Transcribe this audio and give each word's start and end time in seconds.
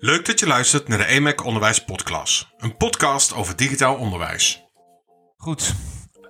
Leuk 0.00 0.26
dat 0.26 0.40
je 0.40 0.46
luistert 0.46 0.88
naar 0.88 0.98
de 0.98 1.04
EMAC 1.04 1.44
Onderwijs 1.44 1.84
Podcast. 1.84 2.48
Een 2.56 2.76
podcast 2.76 3.34
over 3.34 3.56
digitaal 3.56 3.96
onderwijs. 3.96 4.64
Goed, 5.36 5.74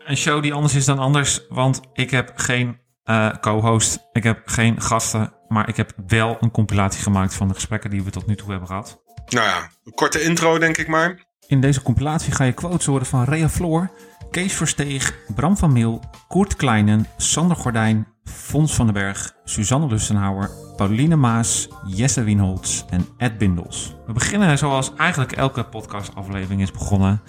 een 0.04 0.16
show 0.16 0.42
die 0.42 0.52
anders 0.52 0.74
is 0.74 0.84
dan 0.84 0.98
anders, 0.98 1.40
want 1.48 1.80
ik 1.92 2.10
heb 2.10 2.32
geen 2.34 2.80
uh, 3.04 3.30
co-host, 3.40 3.98
ik 4.12 4.22
heb 4.22 4.42
geen 4.44 4.80
gasten, 4.80 5.32
maar 5.48 5.68
ik 5.68 5.76
heb 5.76 5.92
wel 6.06 6.36
een 6.40 6.50
compilatie 6.50 7.02
gemaakt 7.02 7.34
van 7.34 7.48
de 7.48 7.54
gesprekken 7.54 7.90
die 7.90 8.02
we 8.02 8.10
tot 8.10 8.26
nu 8.26 8.36
toe 8.36 8.50
hebben 8.50 8.68
gehad. 8.68 9.02
Nou 9.26 9.46
ja, 9.46 9.70
een 9.84 9.94
korte 9.94 10.22
intro 10.22 10.58
denk 10.58 10.76
ik 10.76 10.88
maar. 10.88 11.26
In 11.46 11.60
deze 11.60 11.82
compilatie 11.82 12.32
ga 12.32 12.44
je 12.44 12.52
quotes 12.52 12.86
horen 12.86 13.06
van 13.06 13.24
Rea 13.24 13.48
Floor, 13.48 13.90
Kees 14.30 14.52
Versteeg, 14.52 15.14
Bram 15.34 15.56
van 15.56 15.72
Meel, 15.72 16.02
Koert 16.28 16.56
Kleinen, 16.56 17.06
Sander 17.16 17.56
Gordijn, 17.56 18.06
Fons 18.28 18.74
van 18.74 18.86
den 18.86 18.94
Berg, 18.94 19.34
Suzanne 19.44 19.86
Lustenhouwer, 19.86 20.50
Pauline 20.76 21.16
Maas, 21.16 21.68
Jesse 21.86 22.24
Wienholz 22.24 22.84
en 22.90 23.06
Ed 23.16 23.38
Bindels. 23.38 23.96
We 24.06 24.12
beginnen 24.12 24.58
zoals 24.58 24.92
eigenlijk 24.96 25.32
elke 25.32 25.64
podcastaflevering 25.64 26.62
is 26.62 26.70
begonnen. 26.70 27.20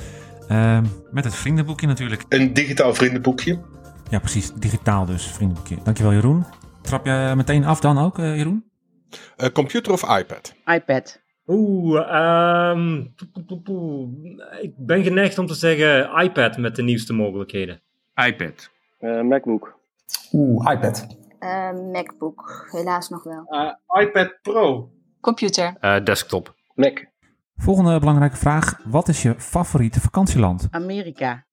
Uh, 0.52 0.80
met 1.12 1.24
het 1.24 1.36
vriendenboekje 1.36 1.88
natuurlijk. 1.88 2.26
Een 2.30 2.54
digitaal 2.54 2.94
vriendenboekje. 2.94 3.60
Ja, 4.10 4.20
precies. 4.20 4.52
Digitaal 4.54 5.06
dus, 5.06 5.28
vriendenboekje. 5.28 5.78
Dankjewel 5.84 6.14
Jeroen. 6.14 6.46
Trap 6.82 7.06
je 7.06 7.34
meteen 7.36 7.66
af 7.66 7.80
dan 7.80 7.98
ook, 7.98 8.18
uh, 8.18 8.36
Jeroen? 8.36 8.64
Uh, 9.38 9.50
computer 9.50 9.92
of 9.92 10.18
iPad? 10.18 10.54
iPad. 10.66 11.22
Oeh, 11.48 12.70
um, 12.72 13.14
ik 14.62 14.74
ben 14.78 15.04
geneigd 15.04 15.38
om 15.38 15.46
te 15.46 15.54
zeggen 15.54 16.22
iPad 16.24 16.58
met 16.58 16.76
de 16.76 16.84
nieuwste 16.84 17.14
mogelijkheden. 17.14 17.82
iPad. 18.16 18.70
Uh, 19.00 19.22
MacBook. 19.22 19.79
Oeh, 20.32 20.72
iPad. 20.72 21.08
Uh, 21.40 21.72
MacBook, 21.92 22.68
helaas 22.72 23.10
nog 23.10 23.24
wel. 23.24 23.46
Uh, 23.50 24.02
iPad 24.02 24.38
Pro. 24.42 24.92
Computer. 25.22 25.78
Uh, 25.82 26.04
desktop. 26.04 26.56
Mac. 26.76 27.06
Volgende 27.56 28.00
belangrijke 28.00 28.38
vraag. 28.38 28.80
Wat 28.86 29.08
is 29.08 29.22
je 29.22 29.36
favoriete 29.38 30.00
vakantieland? 30.02 30.68
Amerika. 30.72 31.46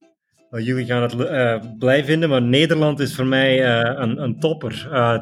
Oh, 0.51 0.61
jullie 0.61 0.87
gaan 0.87 1.03
het 1.03 1.15
uh, 1.15 1.77
blij 1.79 2.05
vinden, 2.05 2.29
maar 2.29 2.43
Nederland 2.43 3.01
is 3.01 3.15
voor 3.15 3.27
mij 3.27 3.59
uh, 3.59 4.01
een, 4.01 4.23
een, 4.23 4.41
topper. 4.41 4.89
Uh, 4.93 5.19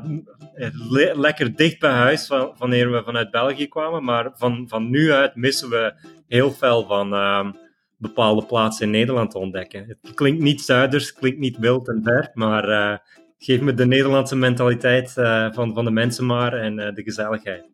le 0.91 1.13
lekker 1.17 1.57
dicht 1.57 1.79
bij 1.79 1.91
huis 1.91 2.27
van, 2.27 2.55
wanneer 2.59 2.91
we 2.91 3.03
vanuit 3.05 3.31
België 3.31 3.69
kwamen, 3.69 4.05
maar 4.05 4.31
van, 4.35 4.65
van 4.69 4.91
nu 4.91 5.13
uit 5.13 5.35
missen 5.35 5.71
we 5.71 5.95
heel 6.27 6.51
veel 6.51 6.85
van 6.87 7.15
ehm, 7.15 7.53
bepaalde 7.97 8.45
plaatsen 8.45 8.85
in 8.87 8.91
Nederland 8.91 9.31
te 9.31 9.39
ontdekken. 9.39 9.85
Het 10.01 10.15
klinkt 10.15 10.43
niet 10.43 10.61
zuiders, 10.61 11.13
klinkt 11.13 11.39
niet 11.39 11.59
wild 11.59 11.89
en 11.89 12.01
ver, 12.03 12.31
maar 12.35 13.01
geef 13.45 13.61
me 13.61 13.75
de 13.75 13.87
Nederlandse 13.87 14.37
mentaliteit 14.37 15.13
van, 15.55 15.75
van 15.75 15.85
de 15.85 15.91
mensen 15.91 16.27
maar 16.27 16.53
en 16.53 16.77
de 16.77 17.03
gezelligheid. 17.03 17.65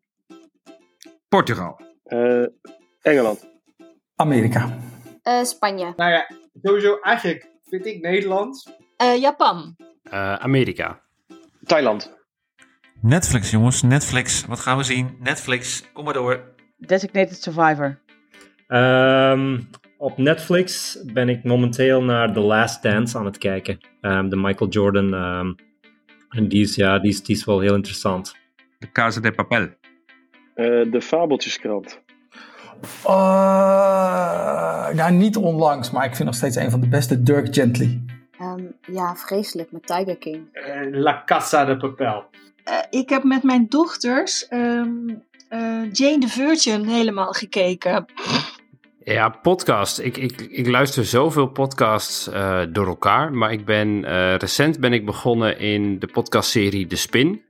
Portugal. 1.28 1.80
Engeland. 3.02 3.48
Amerika. 4.16 4.78
Spanje. 5.42 5.92
Nou 5.96 6.10
ja, 6.10 6.30
sowieso 6.62 6.98
eigenlijk 7.00 7.48
vind 7.68 7.86
ik 7.86 8.00
Nederland. 8.00 8.78
Uh, 9.02 9.20
Japan. 9.20 9.76
Uh, 10.12 10.34
Amerika. 10.34 11.00
Thailand. 11.64 12.18
Netflix, 13.00 13.50
jongens. 13.50 13.82
Netflix. 13.82 14.46
Wat 14.46 14.60
gaan 14.60 14.76
we 14.76 14.82
zien? 14.82 15.16
Netflix. 15.20 15.84
Kom 15.92 16.04
maar 16.04 16.14
door. 16.14 16.54
Designated 16.76 17.42
Survivor. 17.42 17.98
Um, 18.68 19.68
op 20.00 20.18
Netflix 20.18 20.98
ben 21.12 21.28
ik 21.28 21.44
momenteel 21.44 22.02
naar 22.02 22.32
The 22.32 22.40
Last 22.40 22.82
Dance 22.82 23.18
aan 23.18 23.24
het 23.24 23.38
kijken. 23.38 23.78
Um, 24.00 24.28
de 24.28 24.36
Michael 24.36 24.70
Jordan. 24.70 25.12
Um, 25.12 25.54
en 26.28 26.48
die 26.48 26.62
is, 26.62 26.74
ja, 26.74 26.98
die 26.98 27.10
is, 27.10 27.22
die 27.22 27.36
is 27.36 27.44
wel 27.44 27.60
heel 27.60 27.74
interessant. 27.74 28.34
De 28.78 28.92
Casa 28.92 29.20
de 29.20 29.32
Papel. 29.32 29.60
Uh, 29.62 30.92
de 30.92 31.00
Fabeltjeskrant. 31.00 32.00
Uh, 33.06 34.88
nou, 34.92 35.12
niet 35.12 35.36
onlangs, 35.36 35.90
maar 35.90 36.04
ik 36.04 36.14
vind 36.14 36.28
nog 36.28 36.36
steeds 36.36 36.56
een 36.56 36.70
van 36.70 36.80
de 36.80 36.88
beste 36.88 37.22
Dirk 37.22 37.54
Gently. 37.54 38.00
Um, 38.40 38.76
ja, 38.86 39.16
vreselijk, 39.16 39.72
met 39.72 39.86
Tiger 39.86 40.16
King. 40.16 40.48
Uh, 40.52 41.00
La 41.00 41.22
Casa 41.24 41.64
de 41.64 41.76
Papel. 41.76 42.24
Uh, 42.68 42.74
ik 42.90 43.08
heb 43.08 43.22
met 43.22 43.42
mijn 43.42 43.66
dochters 43.68 44.46
um, 44.50 45.22
Jane 45.92 46.18
the 46.18 46.28
Virgin 46.28 46.84
helemaal 46.84 47.32
gekeken. 47.32 48.06
Ja, 49.04 49.28
podcast. 49.28 49.98
Ik, 49.98 50.16
ik, 50.16 50.40
ik 50.40 50.66
luister 50.66 51.04
zoveel 51.04 51.46
podcasts 51.46 52.24
door 52.72 52.86
elkaar, 52.86 53.32
maar 53.32 53.52
ik 53.52 53.64
ben, 53.64 54.04
recent 54.36 54.80
ben 54.80 54.92
ik 54.92 55.06
begonnen 55.06 55.58
in 55.58 55.98
de 55.98 56.06
podcastserie 56.06 56.86
De 56.86 56.96
Spin. 56.96 57.42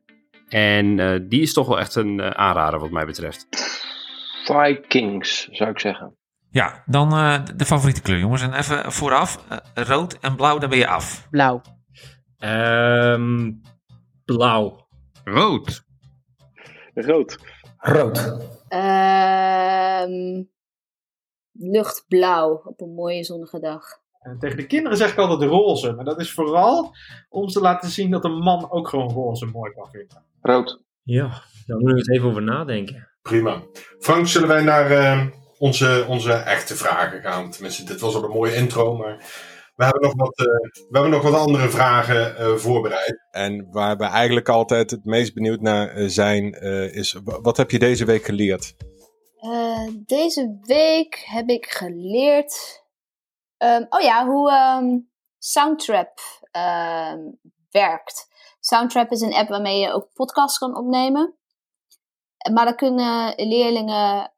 En 0.49 0.97
die 1.29 1.41
is 1.41 1.53
toch 1.53 1.67
wel 1.67 1.79
echt 1.79 1.95
een 1.95 2.23
aanrader 2.23 2.81
wat 2.81 2.91
mij 2.91 3.07
betreft. 3.07 3.47
Vikings, 4.45 5.49
zou 5.51 5.71
ik 5.71 5.79
zeggen. 5.79 6.17
Ja, 6.51 6.83
dan 6.87 7.13
uh, 7.13 7.39
de 7.57 7.65
favoriete 7.65 8.03
kleur, 8.03 8.19
jongens. 8.19 8.43
En 8.43 8.53
even 8.53 8.93
vooraf, 8.93 9.45
uh, 9.53 9.59
rood 9.75 10.19
en 10.21 10.37
blauw, 10.37 10.59
dan 10.59 10.69
ben 10.69 10.79
je 10.79 10.87
af. 10.87 11.27
Blauw. 11.31 11.63
Um, 12.39 13.61
blauw. 14.25 14.89
Rood. 15.25 15.83
Rood. 16.95 17.39
Rood. 17.77 18.19
Um, 18.69 20.51
luchtblauw 21.61 22.63
op 22.65 22.81
een 22.81 22.95
mooie 22.95 23.25
zonnige 23.25 23.61
dag. 23.61 23.85
En 24.21 24.39
tegen 24.39 24.57
de 24.57 24.67
kinderen 24.67 24.99
zeg 24.99 25.13
ik 25.13 25.19
altijd 25.19 25.51
roze, 25.51 25.93
maar 25.93 26.05
dat 26.05 26.21
is 26.21 26.33
vooral 26.33 26.95
om 27.29 27.47
te 27.47 27.61
laten 27.61 27.89
zien 27.89 28.11
dat 28.11 28.25
een 28.25 28.39
man 28.39 28.71
ook 28.71 28.89
gewoon 28.89 29.11
roze 29.11 29.47
mooi 29.47 29.73
kan 29.73 29.89
vinden. 29.91 30.25
Rood. 30.41 30.83
Ja, 31.03 31.29
daar 31.67 31.77
moeten 31.77 31.87
we 31.87 31.97
eens 31.97 32.09
even 32.09 32.29
over 32.29 32.43
nadenken. 32.43 33.09
Prima. 33.23 33.63
Frank, 33.99 34.27
zullen 34.27 34.49
wij 34.49 34.63
naar 34.63 34.91
uh, 34.91 35.27
onze, 35.59 36.05
onze 36.09 36.33
echte 36.33 36.77
vragen 36.77 37.23
gaan? 37.23 37.51
Tenminste, 37.51 37.85
dit 37.85 38.01
was 38.01 38.15
al 38.15 38.25
een 38.25 38.31
mooie 38.31 38.55
intro, 38.55 38.97
maar 38.97 39.17
we 39.77 39.85
hebben 39.85 40.03
nog 40.03 40.15
wat, 40.17 40.39
uh, 40.39 40.47
we 40.73 40.89
hebben 40.91 41.11
nog 41.11 41.23
wat 41.23 41.35
andere 41.35 41.69
vragen 41.69 42.35
uh, 42.41 42.57
voorbereid. 42.57 43.29
En 43.31 43.69
waar 43.71 43.97
we 43.97 44.05
eigenlijk 44.05 44.49
altijd 44.49 44.91
het 44.91 45.05
meest 45.05 45.35
benieuwd 45.35 45.61
naar 45.61 46.11
zijn, 46.11 46.53
is 46.93 47.17
wat 47.23 47.57
heb 47.57 47.71
je 47.71 47.79
deze 47.79 48.05
week 48.05 48.25
geleerd? 48.25 48.75
Deze 50.07 50.59
week 50.61 51.23
heb 51.27 51.49
ik 51.49 51.67
geleerd, 51.67 52.85
um, 53.59 53.87
oh 53.89 54.01
ja, 54.01 54.27
hoe 54.27 54.53
um, 54.53 55.11
Soundtrap 55.39 56.19
um, 56.53 57.41
werkt. 57.71 58.29
Soundtrap 58.61 59.11
is 59.11 59.21
een 59.21 59.35
app 59.35 59.49
waarmee 59.49 59.81
je 59.81 59.93
ook 59.93 60.13
podcasts 60.13 60.59
kan 60.59 60.77
opnemen. 60.77 61.35
Maar 62.53 62.65
dan 62.65 62.77
kunnen 62.77 63.33
leerlingen 63.37 64.33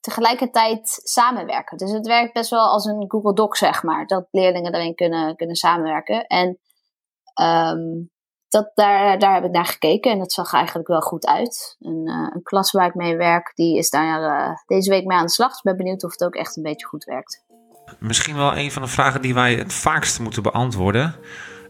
tegelijkertijd 0.00 0.88
samenwerken. 1.02 1.76
Dus 1.76 1.90
het 1.90 2.06
werkt 2.06 2.32
best 2.32 2.50
wel 2.50 2.68
als 2.68 2.84
een 2.84 3.10
Google 3.10 3.34
Doc, 3.34 3.58
zeg 3.58 3.82
maar. 3.82 4.06
Dat 4.06 4.28
leerlingen 4.30 4.72
daarin 4.72 4.94
kunnen, 4.94 5.36
kunnen 5.36 5.56
samenwerken. 5.56 6.26
En 6.26 6.58
um, 7.42 8.12
dat, 8.54 8.70
daar, 8.74 9.18
daar 9.18 9.34
heb 9.34 9.44
ik 9.44 9.50
naar 9.50 9.66
gekeken 9.66 10.12
en 10.12 10.18
dat 10.18 10.32
zag 10.32 10.52
eigenlijk 10.52 10.88
wel 10.88 11.00
goed 11.00 11.26
uit. 11.26 11.76
Een, 11.80 12.02
uh, 12.04 12.30
een 12.34 12.42
klas 12.42 12.72
waar 12.72 12.86
ik 12.86 12.94
mee 12.94 13.16
werk, 13.16 13.52
die 13.54 13.78
is 13.78 13.90
daar 13.90 14.20
uh, 14.20 14.56
deze 14.66 14.90
week 14.90 15.04
mee 15.04 15.18
aan 15.18 15.24
de 15.24 15.30
slag. 15.30 15.48
Dus 15.48 15.58
ik 15.58 15.64
ben 15.64 15.76
benieuwd 15.76 16.04
of 16.04 16.10
het 16.10 16.24
ook 16.24 16.34
echt 16.34 16.56
een 16.56 16.62
beetje 16.62 16.86
goed 16.86 17.04
werkt. 17.04 17.44
Misschien 17.98 18.36
wel 18.36 18.56
een 18.56 18.70
van 18.70 18.82
de 18.82 18.88
vragen 18.88 19.22
die 19.22 19.34
wij 19.34 19.54
het 19.54 19.72
vaakst 19.72 20.20
moeten 20.20 20.42
beantwoorden. 20.42 21.14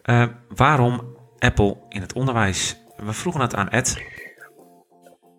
Uh, 0.05 0.27
waarom 0.49 1.17
Apple 1.39 1.77
in 1.89 2.01
het 2.01 2.13
onderwijs? 2.13 2.77
We 2.97 3.13
vroegen 3.13 3.41
het 3.41 3.55
aan 3.55 3.69
Ed. 3.69 4.03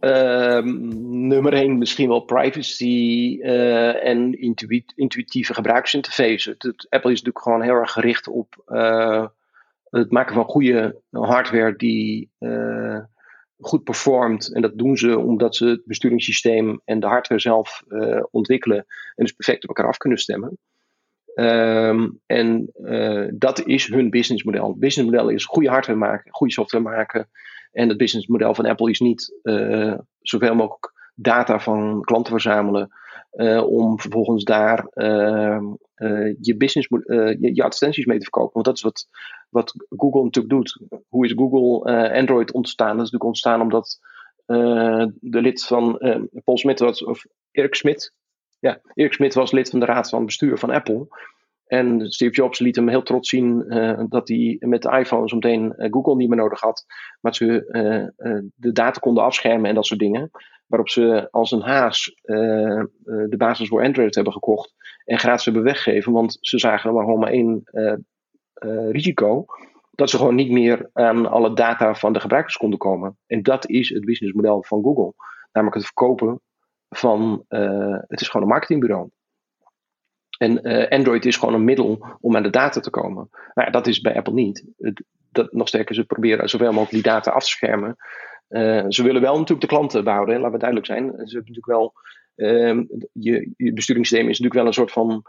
Uh, 0.01 0.59
nummer 1.03 1.53
1 1.53 1.77
misschien 1.77 2.07
wel 2.07 2.19
privacy 2.19 3.37
uh, 3.41 4.05
en 4.05 4.41
intuï 4.41 4.85
intuïtieve 4.95 5.53
gebruiksinterface. 5.53 6.55
Apple 6.89 7.11
is 7.11 7.21
natuurlijk 7.21 7.41
gewoon 7.41 7.61
heel 7.61 7.73
erg 7.73 7.91
gericht 7.91 8.27
op 8.27 8.63
uh, 8.67 9.25
het 9.99 10.11
maken 10.11 10.35
van 10.35 10.45
goede 10.45 11.01
hardware 11.09 11.75
die 11.75 12.29
goed 13.59 13.83
performt. 13.83 14.53
En 14.53 14.61
dat 14.61 14.77
doen 14.77 14.97
ze 14.97 15.19
omdat 15.19 15.55
ze 15.55 15.67
het 15.67 15.81
besturingssysteem 15.85 16.81
en 16.85 16.99
de 16.99 17.07
hardware 17.07 17.41
zelf 17.41 17.83
ontwikkelen 18.31 18.77
en 19.15 19.23
dus 19.23 19.31
perfect 19.31 19.63
op 19.63 19.69
elkaar 19.69 19.87
af 19.87 19.97
kunnen 19.97 20.19
stemmen. 20.19 20.57
Um, 21.35 22.19
en 22.25 22.71
dat 23.33 23.65
is 23.65 23.87
hun 23.87 24.09
businessmodel. 24.09 24.67
Het 24.67 24.79
businessmodel 24.79 25.29
is 25.29 25.45
goede 25.45 25.69
hardware 25.69 25.99
maken, 25.99 26.31
goede 26.31 26.53
software 26.53 26.83
maken. 26.83 27.29
En 27.71 27.89
het 27.89 27.97
businessmodel 27.97 28.55
van 28.55 28.65
Apple 28.65 28.89
is 28.89 28.99
niet 28.99 29.39
zoveel 30.21 30.55
mogelijk 30.55 30.93
data 31.15 31.59
van 31.59 32.01
klanten 32.01 32.31
verzamelen. 32.31 32.91
Uh, 33.35 33.67
om 33.67 33.99
vervolgens 33.99 34.43
daar 34.43 34.87
uh, 34.93 35.59
je 36.39 36.55
business, 36.57 36.87
je, 36.87 37.49
je, 37.53 37.63
advertenties 37.63 38.05
mee 38.05 38.17
te 38.17 38.23
verkopen. 38.23 38.53
Want 38.53 38.65
dat 38.65 38.75
is 38.75 38.81
wat, 38.81 39.07
wat 39.49 39.85
Google 39.89 40.23
natuurlijk 40.23 40.53
doet. 40.53 40.81
Hoe 41.07 41.25
is 41.25 41.31
Google 41.31 42.11
Android 42.13 42.51
ontstaan? 42.51 42.97
Dat 42.97 43.05
is 43.05 43.11
natuurlijk 43.11 43.23
ontstaan 43.23 43.61
omdat 43.61 43.99
de 45.19 45.41
lid 45.41 45.65
van 45.65 45.97
Paul 46.43 46.57
Smit 46.57 46.79
was, 46.79 47.03
of 47.03 47.25
Erik 47.51 47.75
Smit. 47.75 48.13
Ja, 48.59 48.81
Erik 48.93 49.13
Smit 49.13 49.33
was 49.33 49.51
lid 49.51 49.69
van 49.69 49.79
de 49.79 49.85
raad 49.85 50.09
van 50.09 50.25
bestuur 50.25 50.57
van 50.57 50.69
Apple. 50.69 51.07
En 51.65 52.11
Steve 52.11 52.33
Jobs 52.35 52.59
liet 52.59 52.75
hem 52.75 52.89
heel 52.89 53.03
trots 53.03 53.29
zien 53.29 53.65
dat 54.09 54.27
hij 54.27 54.57
met 54.59 54.81
de 54.81 54.97
iPhone 54.97 55.27
zo 55.27 55.35
meteen 55.35 55.73
Google 55.77 56.15
niet 56.15 56.29
meer 56.29 56.37
nodig 56.37 56.59
had. 56.59 56.85
Maar 57.21 57.35
ze 57.35 58.49
de 58.55 58.71
data 58.71 58.99
konden 58.99 59.23
afschermen 59.23 59.69
en 59.69 59.75
dat 59.75 59.85
soort 59.85 59.99
dingen. 59.99 60.31
Waarop 60.65 60.89
ze 60.89 61.27
als 61.31 61.51
een 61.51 61.61
haas 61.61 62.19
de 62.21 63.35
basis 63.37 63.67
voor 63.67 63.83
Android 63.83 64.15
hebben 64.15 64.33
gekocht 64.33 64.73
en 65.03 65.19
gratis 65.19 65.45
hebben 65.45 65.63
weggegeven. 65.63 66.13
Want 66.13 66.37
ze 66.39 66.59
zagen 66.59 66.89
er 66.89 66.95
maar 66.95 67.03
gewoon 67.03 67.19
maar 67.19 67.31
één 67.31 67.63
risico 68.91 69.45
dat 69.91 70.09
ze 70.09 70.17
gewoon 70.17 70.35
niet 70.35 70.51
meer 70.51 70.89
aan 70.93 71.29
alle 71.29 71.53
data 71.53 71.95
van 71.95 72.13
de 72.13 72.19
gebruikers 72.19 72.57
konden 72.57 72.79
komen. 72.79 73.17
En 73.27 73.43
dat 73.43 73.69
is 73.69 73.89
het 73.89 74.05
businessmodel 74.05 74.63
van 74.63 74.83
Google. 74.83 75.13
Namelijk 75.51 75.77
het 75.77 75.85
verkopen 75.85 76.41
van, 76.89 77.45
het 78.07 78.21
is 78.21 78.27
gewoon 78.27 78.45
een 78.45 78.53
marketingbureau. 78.53 79.09
En 80.37 80.61
Android 80.89 81.25
is 81.25 81.37
gewoon 81.37 81.53
een 81.53 81.63
middel 81.63 82.17
om 82.21 82.35
aan 82.35 82.43
de 82.43 82.49
data 82.49 82.79
te 82.79 82.89
komen. 82.89 83.29
Nou 83.53 83.71
dat 83.71 83.87
is 83.87 84.01
bij 84.01 84.15
Apple 84.15 84.33
niet. 84.33 84.65
Dat, 85.31 85.53
nog 85.53 85.67
sterker, 85.67 85.95
ze 85.95 86.05
proberen 86.05 86.49
zoveel 86.49 86.71
mogelijk 86.71 86.91
die 86.91 87.11
data 87.11 87.31
af 87.31 87.43
te 87.43 87.49
schermen. 87.49 87.95
Uh, 88.55 88.85
ze 88.89 89.03
willen 89.03 89.21
wel 89.21 89.33
natuurlijk 89.33 89.61
de 89.61 89.75
klanten 89.75 90.03
behouden, 90.03 90.35
laten 90.35 90.51
we 90.51 90.57
duidelijk 90.57 90.87
zijn. 90.87 91.03
Ze 91.03 91.35
hebben 91.35 91.53
natuurlijk 91.53 91.65
wel, 91.65 91.93
ehm, 92.35 92.83
je, 93.11 93.53
besturingssysteem 93.73 94.29
is 94.29 94.39
natuurlijk 94.39 94.53
wel 94.53 94.65
een 94.65 94.73
soort 94.73 94.91
van 94.91 95.23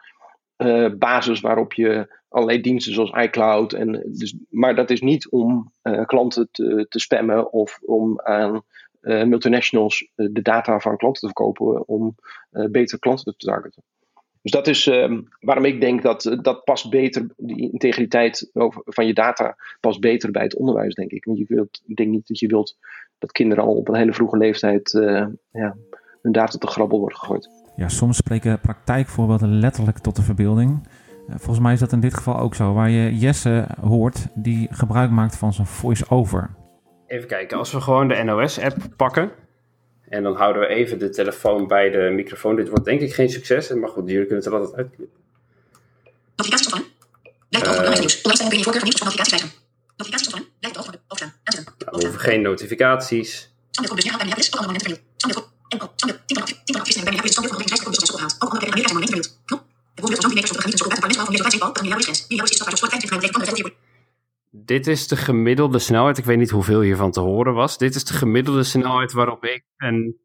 uh, 0.56 0.90
basis 0.98 1.40
waarop 1.40 1.72
je 1.72 2.20
allerlei 2.28 2.60
diensten 2.60 2.94
zoals 2.94 3.10
iCloud. 3.10 3.72
En, 3.72 3.92
dus, 4.06 4.36
maar 4.50 4.74
dat 4.74 4.90
is 4.90 5.00
niet 5.00 5.30
om 5.30 5.72
uh, 5.82 6.04
klanten 6.04 6.48
te, 6.50 6.86
te 6.88 6.98
spammen 7.00 7.52
of 7.52 7.78
om 7.82 8.20
aan 8.20 8.62
multinationals 9.00 10.10
de 10.14 10.42
data 10.42 10.80
van 10.80 10.96
klanten 10.96 11.20
te 11.20 11.26
verkopen 11.26 11.88
om 11.88 12.14
betere 12.50 12.98
klanten 12.98 13.36
te 13.36 13.46
targeten. 13.46 13.82
Dus 14.46 14.54
dat 14.54 14.66
is 14.66 14.86
ehm, 14.86 15.20
waarom 15.40 15.64
ik 15.64 15.80
denk 15.80 16.02
dat 16.02 16.36
dat 16.42 16.64
past 16.64 16.90
beter, 16.90 17.26
die 17.36 17.72
integriteit 17.72 18.50
van 18.84 19.06
je 19.06 19.14
data 19.14 19.56
past 19.80 20.00
beter 20.00 20.30
bij 20.30 20.42
het 20.42 20.56
onderwijs, 20.56 20.94
denk 20.94 21.10
ik. 21.10 21.24
Want 21.24 21.38
je 21.38 21.44
wilt, 21.48 21.82
ik 21.86 21.96
denk 21.96 22.10
niet 22.10 22.28
dat 22.28 22.38
je 22.38 22.46
wilt 22.46 22.76
dat 23.18 23.32
kinderen 23.32 23.64
al 23.64 23.74
op 23.74 23.88
een 23.88 23.94
hele 23.94 24.12
vroege 24.12 24.36
leeftijd 24.36 24.90
ja, 25.50 25.76
hun 26.22 26.32
data 26.32 26.58
te 26.58 26.66
grabbel 26.66 26.98
wordt 26.98 27.18
gegooid. 27.18 27.50
Ja, 27.76 27.88
soms 27.88 28.16
spreken 28.16 28.60
praktijkvoorbeelden 28.60 29.58
letterlijk 29.58 29.98
tot 29.98 30.16
de 30.16 30.22
verbeelding. 30.22 30.88
Eh, 31.28 31.34
volgens 31.36 31.60
mij 31.60 31.72
is 31.72 31.80
dat 31.80 31.92
in 31.92 32.00
dit 32.00 32.14
geval 32.14 32.38
ook 32.38 32.54
zo, 32.54 32.72
waar 32.72 32.90
je 32.90 33.16
Jesse 33.16 33.66
hoort 33.80 34.26
die 34.34 34.68
gebruik 34.70 35.10
maakt 35.10 35.36
van 35.36 35.52
zijn 35.52 35.66
voice-over. 35.66 36.50
Even 37.06 37.28
kijken, 37.28 37.58
als 37.58 37.72
we 37.72 37.80
gewoon 37.80 38.08
de 38.08 38.22
NOS-app 38.22 38.76
pakken 38.96 39.30
en 40.08 40.22
dan 40.22 40.36
houden 40.36 40.62
we 40.62 40.68
even 40.68 40.98
de 40.98 41.08
telefoon 41.08 41.66
bij 41.66 41.90
de 41.90 42.10
microfoon. 42.12 42.56
Dit 42.56 42.68
wordt 42.68 42.84
denk 42.84 43.00
ik 43.00 43.14
geen 43.14 43.30
succes, 43.30 43.68
maar 43.68 43.88
goed, 43.88 44.08
jullie 44.08 44.26
kunnen 44.26 44.44
het 44.44 44.46
er 44.46 44.58
altijd 44.58 44.74
uitknippen. 44.74 45.18
Notificaties 46.36 46.66
ontvangen. 46.66 46.94
Blijf 47.48 47.64
over 47.64 47.76
belangrijk 47.76 48.00
nieuws. 48.00 48.22
Online 48.22 48.48
kun 48.48 48.58
je 48.58 48.64
voorkeur 48.64 48.82
van 48.82 48.88
nieuws 48.88 49.00
of 49.00 49.06
notificaties. 49.08 49.42
Notificaties 49.96 50.26
ontvangen. 50.26 51.00
Overstaan. 51.08 51.32
Nou, 51.78 51.96
we 51.98 52.04
hoeven 52.04 52.20
geen 52.20 52.42
notificaties. 52.42 53.50
Sander 53.70 53.90
komt 53.92 54.02
dus 54.02 54.10
neer 54.10 54.18
bij 54.18 54.26
mij. 54.26 54.34
Dit 54.34 54.44
is 54.44 54.50
alle 54.52 54.66
momenten 54.66 54.90
van 54.90 54.98
Sander 55.16 55.42
enkel. 55.68 55.92
Sander, 55.96 56.20
10 56.26 56.36
van 56.36 56.46
10 56.46 56.56
van 56.64 56.80
advies 56.80 56.94
bij 56.94 57.04
mij. 57.04 57.14
Dit 57.16 57.24
is 57.24 57.34
Sander 57.34 57.50
van 57.52 57.60
150 57.60 57.84
komt 57.84 57.94
dus 57.94 58.02
naar 58.02 58.10
school 58.10 58.20
gehaald. 58.20 58.36
Ook 58.42 58.50
andere 58.52 58.70
Amerika 58.70 58.88
zijn 58.88 58.98
momenten 58.98 59.18
van 59.24 59.38
Knop. 59.48 59.62
De 59.94 60.00
boel 60.02 60.10
met 60.10 60.20
zo'n 60.22 60.34
meters 60.34 60.50
op 60.52 60.56
de 60.56 60.62
genieten 60.64 60.80
school. 60.82 60.92
Waar 60.92 61.06
mensen 61.08 61.22
van 61.24 61.32
meer 61.32 61.42
dan 61.42 61.50
5 61.50 61.62
dat 61.62 61.82
een 61.82 61.88
jouw 61.92 62.12
is. 62.14 62.20
Wie 62.28 62.36
jouw 62.38 62.46
is, 62.48 62.52
is 62.54 62.58
dat 62.58 62.66
waar 62.66 62.76
sport 62.76 62.92
25 62.92 63.30
van 63.34 63.40
de 63.42 63.50
andere 63.50 63.74
dit 64.66 64.86
is 64.86 65.08
de 65.08 65.16
gemiddelde 65.16 65.78
snelheid. 65.78 66.18
Ik 66.18 66.24
weet 66.24 66.38
niet 66.38 66.50
hoeveel 66.50 66.80
hiervan 66.80 67.10
te 67.10 67.20
horen 67.20 67.54
was. 67.54 67.78
Dit 67.78 67.94
is 67.94 68.04
de 68.04 68.14
gemiddelde 68.14 68.62
snelheid 68.62 69.12
waarop 69.12 69.44
ik 69.44 69.64
een 69.76 70.16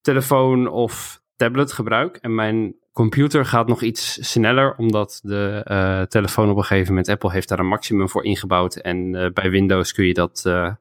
telefoon 0.00 0.68
of 0.68 1.22
tablet 1.36 1.72
gebruik. 1.72 2.16
En 2.16 2.34
mijn 2.34 2.74
computer 2.92 3.44
gaat 3.44 3.68
nog 3.68 3.82
iets 3.82 4.30
sneller, 4.30 4.74
omdat 4.76 5.20
de 5.22 5.66
uh, 5.70 6.02
telefoon 6.02 6.50
op 6.50 6.56
een 6.56 6.64
gegeven 6.64 6.88
moment, 6.88 7.08
Apple 7.08 7.32
heeft 7.32 7.48
daar 7.48 7.58
een 7.58 7.66
maximum 7.66 8.08
voor 8.08 8.24
ingebouwd. 8.24 8.76
En 8.76 9.14
uh, 9.14 9.30
bij 9.32 9.50
Windows 9.50 9.92
kun 9.92 10.06
je 10.06 10.14
dat 10.14 10.42
uh, 10.46 10.72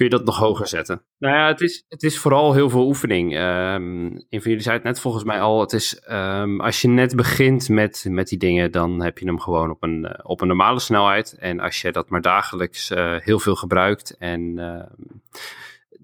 kun 0.00 0.08
je 0.08 0.16
dat 0.16 0.24
nog 0.24 0.38
hoger 0.38 0.66
zetten. 0.66 1.02
Nou 1.18 1.34
ja, 1.34 1.46
het 1.46 1.60
is, 1.60 1.84
het 1.88 2.02
is 2.02 2.18
vooral 2.18 2.52
heel 2.52 2.70
veel 2.70 2.86
oefening. 2.86 3.32
Um, 3.32 4.04
een 4.12 4.42
van 4.42 4.50
jullie 4.50 4.60
zei 4.60 4.74
het 4.74 4.84
net 4.84 5.00
volgens 5.00 5.24
mij 5.24 5.40
al. 5.40 5.60
Het 5.60 5.72
is, 5.72 6.02
um, 6.10 6.60
als 6.60 6.80
je 6.80 6.88
net 6.88 7.16
begint 7.16 7.68
met, 7.68 8.06
met 8.08 8.28
die 8.28 8.38
dingen, 8.38 8.72
dan 8.72 9.02
heb 9.02 9.18
je 9.18 9.26
hem 9.26 9.40
gewoon 9.40 9.70
op 9.70 9.82
een, 9.82 10.24
op 10.24 10.40
een 10.40 10.48
normale 10.48 10.80
snelheid. 10.80 11.36
En 11.38 11.60
als 11.60 11.80
je 11.80 11.92
dat 11.92 12.08
maar 12.08 12.20
dagelijks 12.20 12.90
uh, 12.90 13.16
heel 13.18 13.38
veel 13.38 13.56
gebruikt 13.56 14.16
en 14.18 14.40
uh, 14.40 14.82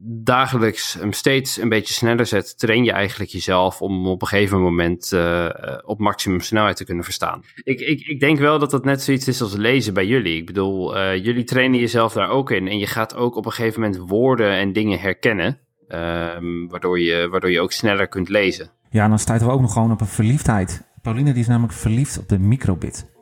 dagelijks 0.05 0.95
hem 0.95 1.13
steeds 1.13 1.57
een 1.61 1.69
beetje 1.69 1.95
sneller 1.95 2.27
zet, 2.27 2.59
train 2.59 2.85
je 2.85 2.93
eigenlijk 2.93 3.31
jezelf 3.31 3.83
om 3.83 4.07
op 4.09 4.23
een 4.23 4.29
gegeven 4.29 4.61
moment 4.61 5.13
uh, 5.15 5.49
op 5.85 5.99
maximum 5.99 6.41
snelheid 6.41 6.77
te 6.77 6.85
kunnen 6.85 7.05
verstaan. 7.05 7.43
Ik, 7.63 7.81
ik, 7.81 8.01
ik 8.01 8.21
denk 8.21 8.39
wel 8.39 8.59
dat 8.59 8.71
dat 8.71 8.85
net 8.85 9.03
zoiets 9.03 9.29
is 9.29 9.43
als 9.43 9.55
lezen 9.55 9.95
bij 9.95 10.07
jullie. 10.07 10.37
Ik 10.37 10.47
bedoel, 10.47 10.97
uh, 10.97 11.25
jullie 11.25 11.45
trainen 11.45 11.81
jezelf 11.81 12.13
daar 12.13 12.29
ook 12.29 12.51
in 12.51 12.69
en 12.69 12.79
je 12.79 12.87
gaat 12.87 13.15
ook 13.15 13.37
op 13.37 13.47
een 13.47 13.53
gegeven 13.53 13.81
moment 13.81 14.09
woorden 14.09 14.51
en 14.51 14.73
dingen 14.73 15.01
herkennen, 15.01 15.59
um, 15.89 16.69
waardoor, 16.69 17.01
je, 17.01 17.29
waardoor 17.29 17.51
je 17.51 17.61
ook 17.61 17.73
sneller 17.73 18.09
kunt 18.09 18.29
lezen. 18.29 18.71
Ja, 18.91 19.03
en 19.03 19.09
dan 19.09 19.19
stuiten 19.19 19.49
we 19.49 19.55
ook 19.55 19.61
nog 19.61 19.73
gewoon 19.73 19.93
op 19.93 20.01
een 20.01 20.07
verliefdheid. 20.07 20.83
Pauline 21.03 21.33
die 21.33 21.43
is 21.43 21.49
namelijk 21.49 21.73
verliefd 21.73 22.19
op 22.19 22.29
de 22.29 22.39
microbit. 22.39 23.15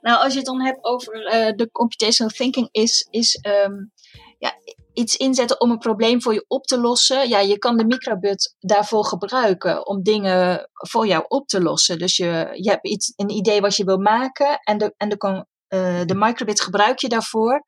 Nou, 0.00 0.22
als 0.22 0.32
je 0.32 0.38
het 0.38 0.46
dan 0.46 0.62
hebt 0.62 0.84
over 0.84 1.14
uh, 1.14 1.56
de 1.56 1.68
computational 1.70 2.32
thinking, 2.32 2.68
is, 2.70 3.06
is 3.10 3.40
um, 3.66 3.92
ja, 4.38 4.52
iets 4.94 5.16
inzetten 5.16 5.60
om 5.60 5.70
een 5.70 5.78
probleem 5.78 6.22
voor 6.22 6.34
je 6.34 6.44
op 6.48 6.64
te 6.64 6.80
lossen. 6.80 7.28
Ja, 7.28 7.38
je 7.38 7.58
kan 7.58 7.76
de 7.76 7.84
microbit 7.84 8.56
daarvoor 8.58 9.04
gebruiken 9.04 9.86
om 9.86 10.02
dingen 10.02 10.68
voor 10.72 11.06
jou 11.06 11.24
op 11.28 11.46
te 11.46 11.62
lossen. 11.62 11.98
Dus 11.98 12.16
je, 12.16 12.48
je 12.52 12.70
hebt 12.70 12.88
iets, 12.88 13.12
een 13.16 13.30
idee 13.30 13.60
wat 13.60 13.76
je 13.76 13.84
wil 13.84 13.98
maken 13.98 14.58
en 14.58 14.78
de, 14.78 14.94
en 14.96 15.08
de, 15.08 15.46
uh, 15.68 16.04
de 16.04 16.14
microbit 16.14 16.60
gebruik 16.60 16.98
je 16.98 17.08
daarvoor 17.08 17.64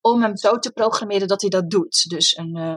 om 0.00 0.22
hem 0.22 0.36
zo 0.36 0.58
te 0.58 0.72
programmeren 0.72 1.28
dat 1.28 1.40
hij 1.40 1.50
dat 1.50 1.70
doet. 1.70 2.04
Dus 2.08 2.36
een, 2.36 2.56
uh, 2.56 2.76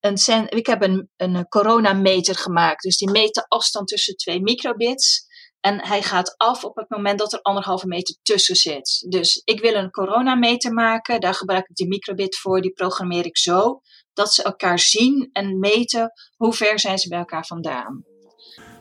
een 0.00 0.16
sen, 0.16 0.50
ik 0.50 0.66
heb 0.66 0.82
een, 0.82 1.10
een 1.16 1.48
coronameter 1.48 2.34
gemaakt. 2.34 2.82
Dus 2.82 2.96
die 2.96 3.10
meet 3.10 3.34
de 3.34 3.44
afstand 3.48 3.88
tussen 3.88 4.16
twee 4.16 4.40
microbits. 4.40 5.26
En 5.64 5.86
hij 5.86 6.02
gaat 6.02 6.34
af 6.36 6.64
op 6.64 6.76
het 6.76 6.90
moment 6.90 7.18
dat 7.18 7.32
er 7.32 7.42
anderhalve 7.42 7.86
meter 7.86 8.16
tussen 8.22 8.56
zit. 8.56 9.06
Dus 9.08 9.42
ik 9.44 9.60
wil 9.60 9.74
een 9.74 9.90
coronameter 9.90 10.72
maken. 10.72 11.20
Daar 11.20 11.34
gebruik 11.34 11.68
ik 11.68 11.76
die 11.76 11.88
microbit 11.88 12.36
voor. 12.36 12.60
Die 12.60 12.72
programmeer 12.72 13.24
ik 13.24 13.38
zo 13.38 13.80
dat 14.12 14.32
ze 14.32 14.42
elkaar 14.42 14.78
zien 14.78 15.28
en 15.32 15.58
meten 15.58 16.12
hoe 16.36 16.52
ver 16.52 16.80
zijn 16.80 16.98
ze 16.98 17.08
bij 17.08 17.18
elkaar 17.18 17.46
vandaan. 17.46 18.04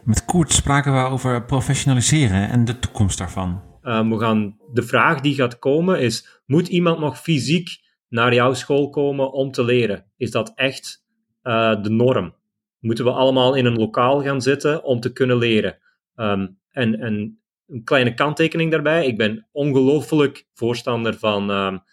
Met 0.03 0.25
Koert 0.25 0.51
spraken 0.51 0.93
we 0.93 1.09
over 1.09 1.45
professionaliseren 1.45 2.49
en 2.49 2.65
de 2.65 2.79
toekomst 2.79 3.17
daarvan. 3.17 3.61
Uh, 3.81 4.09
we 4.09 4.19
gaan, 4.19 4.57
de 4.71 4.83
vraag 4.83 5.21
die 5.21 5.35
gaat 5.35 5.59
komen 5.59 5.99
is: 5.99 6.41
moet 6.45 6.67
iemand 6.67 6.99
nog 6.99 7.19
fysiek 7.19 7.69
naar 8.09 8.33
jouw 8.33 8.53
school 8.53 8.89
komen 8.89 9.31
om 9.31 9.51
te 9.51 9.63
leren? 9.63 10.11
Is 10.17 10.31
dat 10.31 10.51
echt 10.55 11.03
uh, 11.43 11.81
de 11.81 11.89
norm? 11.89 12.35
Moeten 12.79 13.05
we 13.05 13.11
allemaal 13.11 13.53
in 13.55 13.65
een 13.65 13.77
lokaal 13.77 14.21
gaan 14.21 14.41
zitten 14.41 14.83
om 14.83 14.99
te 14.99 15.13
kunnen 15.13 15.37
leren? 15.37 15.77
Um, 16.15 16.61
en, 16.73 16.99
en 16.99 17.39
een 17.67 17.83
kleine 17.83 18.13
kanttekening 18.13 18.71
daarbij. 18.71 19.07
Ik 19.07 19.17
ben 19.17 19.47
ongelooflijk 19.51 20.47
voorstander 20.53 21.17
van 21.17 21.49
um, 21.49 21.83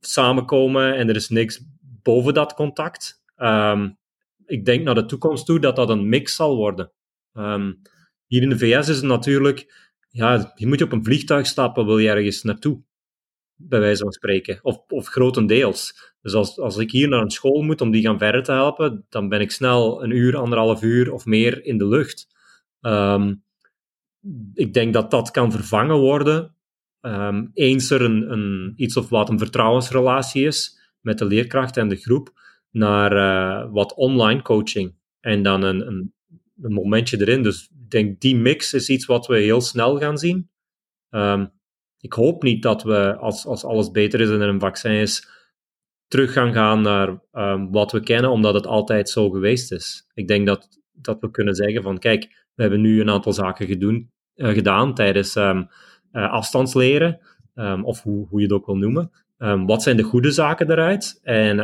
samenkomen 0.00 0.96
en 0.96 1.08
er 1.08 1.16
is 1.16 1.28
niks 1.28 1.64
boven 2.02 2.34
dat 2.34 2.54
contact. 2.54 3.22
Um, 3.36 3.98
ik 4.46 4.64
denk 4.64 4.84
naar 4.84 4.94
de 4.94 5.04
toekomst 5.04 5.46
toe 5.46 5.60
dat 5.60 5.76
dat 5.76 5.88
een 5.88 6.08
mix 6.08 6.34
zal 6.34 6.56
worden. 6.56 6.92
Um, 7.32 7.82
hier 8.26 8.42
in 8.42 8.48
de 8.48 8.58
VS 8.58 8.88
is 8.88 8.96
het 8.96 9.04
natuurlijk, 9.04 9.90
ja, 10.08 10.52
je 10.54 10.66
moet 10.66 10.82
op 10.82 10.92
een 10.92 11.04
vliegtuig 11.04 11.46
stappen, 11.46 11.86
wil 11.86 11.98
je 11.98 12.08
ergens 12.08 12.42
naartoe, 12.42 12.82
bij 13.54 13.80
wijze 13.80 14.02
van 14.02 14.12
spreken, 14.12 14.58
of, 14.62 14.84
of 14.88 15.06
grotendeels. 15.06 16.12
Dus 16.22 16.34
als, 16.34 16.58
als 16.58 16.76
ik 16.76 16.90
hier 16.90 17.08
naar 17.08 17.22
een 17.22 17.30
school 17.30 17.62
moet 17.62 17.80
om 17.80 17.90
die 17.90 18.02
gaan 18.02 18.18
verder 18.18 18.42
te 18.42 18.52
helpen, 18.52 19.06
dan 19.08 19.28
ben 19.28 19.40
ik 19.40 19.50
snel 19.50 20.02
een 20.02 20.10
uur, 20.10 20.36
anderhalf 20.36 20.82
uur 20.82 21.12
of 21.12 21.24
meer 21.24 21.64
in 21.64 21.78
de 21.78 21.86
lucht. 21.86 22.26
Um, 22.80 23.42
ik 24.54 24.74
denk 24.74 24.92
dat 24.92 25.10
dat 25.10 25.30
kan 25.30 25.52
vervangen 25.52 25.96
worden 25.96 26.54
um, 27.00 27.50
eens 27.54 27.90
er 27.90 28.02
een, 28.02 28.72
iets 28.76 28.96
of 28.96 29.08
wat 29.08 29.28
een 29.28 29.38
vertrouwensrelatie 29.38 30.46
is 30.46 30.78
met 31.00 31.18
de 31.18 31.24
leerkracht 31.24 31.76
en 31.76 31.88
de 31.88 31.96
groep, 31.96 32.32
naar 32.70 33.12
uh, 33.12 33.72
wat 33.72 33.94
online 33.94 34.42
coaching. 34.42 34.94
En 35.20 35.42
dan 35.42 35.62
een, 35.62 35.86
een, 35.86 36.14
een, 36.62 36.72
momentje 36.72 37.20
erin. 37.20 37.42
Dus 37.42 37.62
ik 37.62 37.90
denk 37.90 38.20
die 38.20 38.36
mix 38.36 38.74
is 38.74 38.88
iets 38.88 39.06
wat 39.06 39.26
we 39.26 39.36
heel 39.36 39.60
snel 39.60 39.98
gaan 39.98 40.18
zien. 40.18 40.50
Um, 41.10 41.52
ik 41.98 42.12
hoop 42.12 42.42
niet 42.42 42.62
dat 42.62 42.82
we, 42.82 43.16
als, 43.16 43.46
als 43.46 43.64
alles 43.64 43.90
beter 43.90 44.20
is 44.20 44.28
en 44.28 44.40
er 44.40 44.48
een 44.48 44.60
vaccin 44.60 44.92
is, 44.92 45.28
terug 46.08 46.32
gaan 46.32 46.52
gaan 46.52 46.82
naar 46.82 47.20
um, 47.32 47.70
wat 47.70 47.92
we 47.92 48.00
kennen, 48.00 48.30
omdat 48.30 48.54
het 48.54 48.66
altijd 48.66 49.08
zo 49.08 49.30
geweest 49.30 49.72
is. 49.72 50.10
Ik 50.14 50.28
denk 50.28 50.46
dat, 50.46 50.68
dat 50.92 51.20
we 51.20 51.30
kunnen 51.30 51.54
zeggen 51.54 51.82
van, 51.82 51.98
kijk, 51.98 52.39
we 52.54 52.62
hebben 52.62 52.80
nu 52.80 53.00
een 53.00 53.10
aantal 53.10 53.32
zaken 53.32 53.66
gedoen, 53.66 54.10
uh, 54.36 54.48
gedaan 54.48 54.94
tijdens 54.94 55.36
um, 55.36 55.68
uh, 56.12 56.30
afstandsleren, 56.32 57.20
um, 57.54 57.84
of 57.84 58.02
hoe, 58.02 58.26
hoe 58.28 58.40
je 58.40 58.46
het 58.46 58.54
ook 58.54 58.66
wil 58.66 58.76
noemen. 58.76 59.10
Um, 59.38 59.66
wat 59.66 59.82
zijn 59.82 59.96
de 59.96 60.02
goede 60.02 60.30
zaken 60.30 60.66
daaruit 60.66 61.20
en 61.22 61.56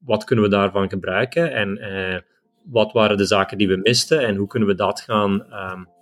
wat 0.00 0.24
kunnen 0.24 0.44
we 0.44 0.50
daarvan 0.50 0.88
gebruiken 0.88 1.52
en 1.52 1.78
uh, 1.78 2.18
wat 2.64 2.92
waren 2.92 3.16
de 3.16 3.24
zaken 3.24 3.58
die 3.58 3.68
we 3.68 3.76
misten 3.76 4.26
en 4.26 4.36
hoe 4.36 4.46
kunnen 4.46 4.68
we 4.68 4.74
dat 4.74 5.00
gaan 5.00 5.46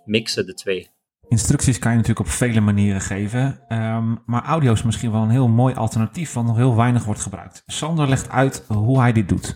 mixen, 0.05 0.45
de 0.45 0.53
twee. 0.53 0.89
Instructies 1.27 1.79
kan 1.79 1.91
je 1.91 1.97
natuurlijk 1.97 2.27
op 2.27 2.33
vele 2.33 2.59
manieren 2.59 3.01
geven, 3.01 3.59
ehm, 3.67 4.15
maar 4.25 4.43
audio 4.43 4.71
is 4.71 4.83
misschien 4.83 5.11
wel 5.11 5.21
een 5.21 5.29
heel 5.29 5.47
mooi 5.47 5.75
alternatief, 5.75 6.33
wat 6.33 6.43
nog 6.43 6.57
heel 6.57 6.75
weinig 6.75 7.05
wordt 7.05 7.21
gebruikt. 7.21 7.63
Sander 7.65 8.09
legt 8.09 8.29
uit 8.29 8.65
hoe 8.67 8.99
hij 8.99 9.11
dit 9.11 9.29
doet. 9.29 9.55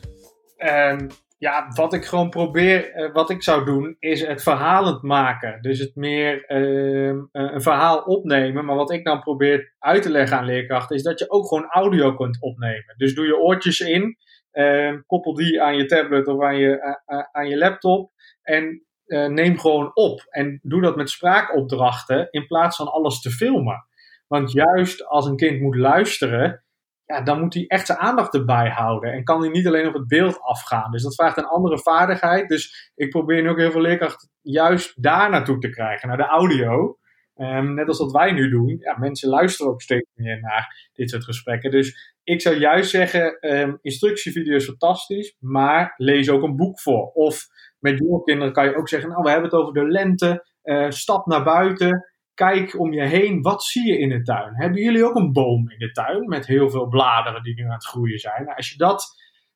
En 0.57 1.09
ja, 1.39 1.67
wat 1.73 1.93
ik 1.93 2.05
gewoon 2.05 2.29
probeer, 2.29 2.91
eh, 2.91 3.13
wat 3.13 3.29
ik 3.29 3.43
zou 3.43 3.65
doen, 3.65 3.95
is 3.99 4.27
het 4.27 4.43
verhalend 4.43 5.01
maken. 5.01 5.61
Dus 5.61 5.79
het 5.79 5.95
meer 5.95 6.45
ehm, 6.45 7.17
eh, 7.31 7.53
een 7.53 7.61
verhaal 7.61 8.01
opnemen. 8.01 8.65
Maar 8.65 8.75
wat 8.75 8.91
ik 8.91 9.03
dan 9.03 9.19
probeer 9.19 9.75
uit 9.79 10.01
te 10.01 10.11
leggen 10.11 10.37
aan 10.37 10.45
leerkrachten, 10.45 10.95
is 10.95 11.03
dat 11.03 11.19
je 11.19 11.29
ook 11.29 11.47
gewoon 11.47 11.69
audio 11.69 12.15
kunt 12.15 12.41
opnemen. 12.41 12.93
Dus 12.97 13.15
doe 13.15 13.25
je 13.25 13.37
oortjes 13.37 13.79
in, 13.79 14.17
ehm, 14.51 14.99
koppel 15.05 15.33
die 15.33 15.61
aan 15.61 15.75
je 15.75 15.85
tablet 15.85 16.27
of 16.27 16.41
aan 16.41 16.57
je, 16.57 16.99
aan 17.31 17.47
je 17.47 17.57
laptop. 17.57 18.11
En 18.41 18.83
eh, 19.09 19.27
neem 19.27 19.59
gewoon 19.59 19.91
op. 19.93 20.25
En 20.29 20.59
doe 20.63 20.81
dat 20.81 20.95
met 20.95 21.09
spraakopdrachten 21.09 22.27
in 22.31 22.47
plaats 22.47 22.75
van 22.75 22.91
alles 22.91 23.21
te 23.21 23.31
filmen. 23.31 23.85
Want 24.27 24.51
juist 24.51 25.05
als 25.05 25.25
een 25.25 25.35
kind 25.35 25.61
moet 25.61 25.75
luisteren, 25.75 26.63
ja, 27.09 27.21
dan 27.21 27.39
moet 27.39 27.53
hij 27.53 27.65
echt 27.67 27.85
zijn 27.85 27.97
aandacht 27.97 28.33
erbij 28.33 28.69
houden. 28.69 29.11
En 29.13 29.23
kan 29.23 29.41
hij 29.41 29.49
niet 29.49 29.67
alleen 29.67 29.87
op 29.87 29.93
het 29.93 30.07
beeld 30.07 30.41
afgaan. 30.41 30.91
Dus 30.91 31.03
dat 31.03 31.15
vraagt 31.15 31.37
een 31.37 31.45
andere 31.45 31.79
vaardigheid. 31.79 32.49
Dus 32.49 32.91
ik 32.95 33.09
probeer 33.09 33.41
nu 33.41 33.49
ook 33.49 33.57
heel 33.57 33.71
veel 33.71 33.81
leerkrachten 33.81 34.29
juist 34.41 35.03
daar 35.03 35.29
naartoe 35.29 35.57
te 35.57 35.69
krijgen, 35.69 36.07
naar 36.07 36.17
de 36.17 36.27
audio. 36.27 36.97
Um, 37.35 37.73
net 37.73 37.87
als 37.87 37.99
wat 37.99 38.11
wij 38.11 38.31
nu 38.31 38.49
doen. 38.49 38.77
Ja, 38.79 38.97
mensen 38.97 39.29
luisteren 39.29 39.71
ook 39.71 39.81
steeds 39.81 40.09
meer 40.13 40.39
naar 40.39 40.89
dit 40.93 41.09
soort 41.09 41.23
gesprekken. 41.23 41.71
Dus 41.71 42.15
ik 42.23 42.41
zou 42.41 42.55
juist 42.55 42.89
zeggen, 42.89 43.37
um, 43.59 43.77
instructievideo 43.81 44.55
is 44.55 44.65
fantastisch, 44.65 45.35
maar 45.39 45.93
lees 45.97 46.29
ook 46.29 46.43
een 46.43 46.55
boek 46.55 46.79
voor. 46.79 47.11
Of 47.13 47.47
met 47.79 47.97
jonge 47.97 48.23
kinderen 48.23 48.53
kan 48.53 48.65
je 48.65 48.75
ook 48.75 48.89
zeggen, 48.89 49.09
nou 49.09 49.21
we 49.21 49.29
hebben 49.29 49.49
het 49.49 49.59
over 49.59 49.73
de 49.73 49.87
lente, 49.87 50.45
uh, 50.63 50.89
stap 50.89 51.25
naar 51.25 51.43
buiten, 51.43 52.08
kijk 52.45 52.79
om 52.79 52.93
je 52.93 53.01
heen, 53.01 53.41
wat 53.41 53.63
zie 53.63 53.87
je 53.87 53.99
in 53.99 54.09
de 54.09 54.21
tuin? 54.21 54.55
Hebben 54.55 54.81
jullie 54.81 55.05
ook 55.05 55.15
een 55.15 55.33
boom 55.33 55.69
in 55.69 55.77
de 55.77 55.91
tuin 55.91 56.27
met 56.27 56.47
heel 56.47 56.69
veel 56.69 56.87
bladeren 56.87 57.43
die 57.43 57.55
nu 57.55 57.63
aan 57.63 57.71
het 57.71 57.85
groeien 57.85 58.19
zijn? 58.19 58.43
Nou, 58.43 58.55
als 58.55 58.69
je 58.69 58.77
dat, 58.77 59.05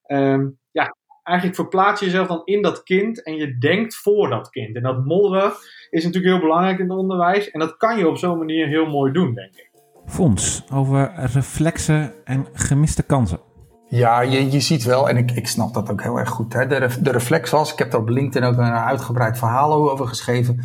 um, 0.08 0.60
ja, 0.72 0.96
eigenlijk 1.24 1.58
verplaats 1.58 2.00
je 2.00 2.06
jezelf 2.06 2.28
dan 2.28 2.42
in 2.46 2.62
dat 2.62 2.84
kind 2.84 3.24
en 3.24 3.36
je 3.36 3.58
denkt 3.58 3.96
voor 3.96 4.30
dat 4.30 4.50
kind. 4.50 4.76
En 4.76 4.84
dat 4.84 5.06
modderen 5.06 5.52
is 5.90 6.04
natuurlijk 6.04 6.34
heel 6.34 6.44
belangrijk 6.44 6.80
in 6.80 6.90
het 6.90 6.98
onderwijs 6.98 7.52
en 7.52 7.60
dat 7.60 7.78
kan 7.78 7.98
je 7.98 8.08
op 8.08 8.18
zo'n 8.18 8.38
manier 8.38 8.68
heel 8.68 8.86
mooi 8.86 9.12
doen, 9.12 9.34
denk 9.34 9.56
ik. 9.56 9.72
Fons, 10.06 10.64
over 10.74 11.14
reflexen 11.16 12.14
en 12.24 12.48
gemiste 12.54 13.04
kansen. 13.04 13.40
Ja, 13.88 14.22
je, 14.22 14.52
je 14.52 14.60
ziet 14.60 14.84
wel, 14.84 15.10
en 15.10 15.18
ik, 15.18 15.32
ik 15.32 15.48
snap 15.48 15.74
dat 15.74 15.92
ook 15.92 16.02
heel 16.02 16.18
erg 16.18 16.30
goed. 16.30 16.54
Hè? 16.54 16.68
De, 16.68 17.02
de 17.02 17.12
reflex 17.12 17.50
was, 17.50 17.72
ik 17.72 17.80
heb 17.80 17.92
daar 17.92 18.02
op 18.02 18.10
LinkedIn 18.10 18.50
ook 18.50 18.58
een 18.58 18.64
uitgebreid 18.64 19.38
verhaal 19.38 19.92
over 19.92 20.08
geschreven. 20.08 20.60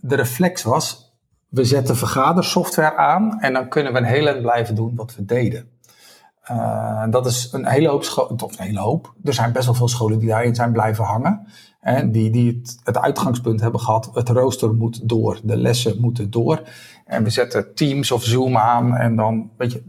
De 0.00 0.16
reflex 0.16 0.62
was, 0.62 1.03
we 1.54 1.64
zetten 1.64 1.96
vergadersoftware 1.96 2.96
aan 2.96 3.40
en 3.40 3.52
dan 3.52 3.68
kunnen 3.68 3.92
we 3.92 3.98
een 3.98 4.04
hele 4.04 4.40
blijven 4.40 4.74
doen 4.74 4.94
wat 4.94 5.14
we 5.14 5.24
deden. 5.24 5.68
Uh, 6.50 7.04
dat 7.10 7.26
is 7.26 7.48
een 7.52 7.66
hele 7.66 7.88
hoop 7.88 8.04
scholen, 8.04 8.42
of 8.42 8.58
een 8.58 8.64
hele 8.64 8.80
hoop. 8.80 9.14
Er 9.24 9.34
zijn 9.34 9.52
best 9.52 9.64
wel 9.64 9.74
veel 9.74 9.88
scholen 9.88 10.18
die 10.18 10.28
daarin 10.28 10.54
zijn 10.54 10.72
blijven 10.72 11.04
hangen. 11.04 11.46
Hè, 11.80 12.10
die 12.10 12.30
die 12.30 12.46
het, 12.46 12.78
het 12.84 12.98
uitgangspunt 12.98 13.60
hebben 13.60 13.80
gehad, 13.80 14.10
het 14.14 14.28
rooster 14.28 14.74
moet 14.74 15.08
door, 15.08 15.40
de 15.42 15.56
lessen 15.56 16.00
moeten 16.00 16.30
door. 16.30 16.62
En 17.04 17.24
we 17.24 17.30
zetten 17.30 17.74
Teams 17.74 18.10
of 18.10 18.24
Zoom 18.24 18.56
aan 18.56 18.96
en 18.96 19.16
dan, 19.16 19.50
weet 19.56 19.72
je, 19.72 19.82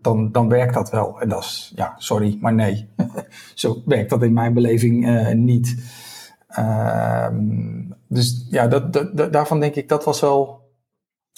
dan, 0.00 0.32
dan 0.32 0.48
werkt 0.48 0.74
dat 0.74 0.90
wel. 0.90 1.20
En 1.20 1.28
dat 1.28 1.42
is, 1.42 1.72
ja, 1.74 1.94
sorry, 1.98 2.38
maar 2.40 2.54
nee. 2.54 2.88
Zo 3.54 3.82
werkt 3.84 4.10
dat 4.10 4.22
in 4.22 4.32
mijn 4.32 4.54
beleving 4.54 5.08
uh, 5.08 5.32
niet. 5.32 5.76
Uh, 6.58 7.28
dus 8.08 8.46
ja, 8.50 8.66
dat, 8.66 9.12
daarvan 9.32 9.60
denk 9.60 9.74
ik, 9.74 9.88
dat 9.88 10.04
was 10.04 10.20
wel 10.20 10.65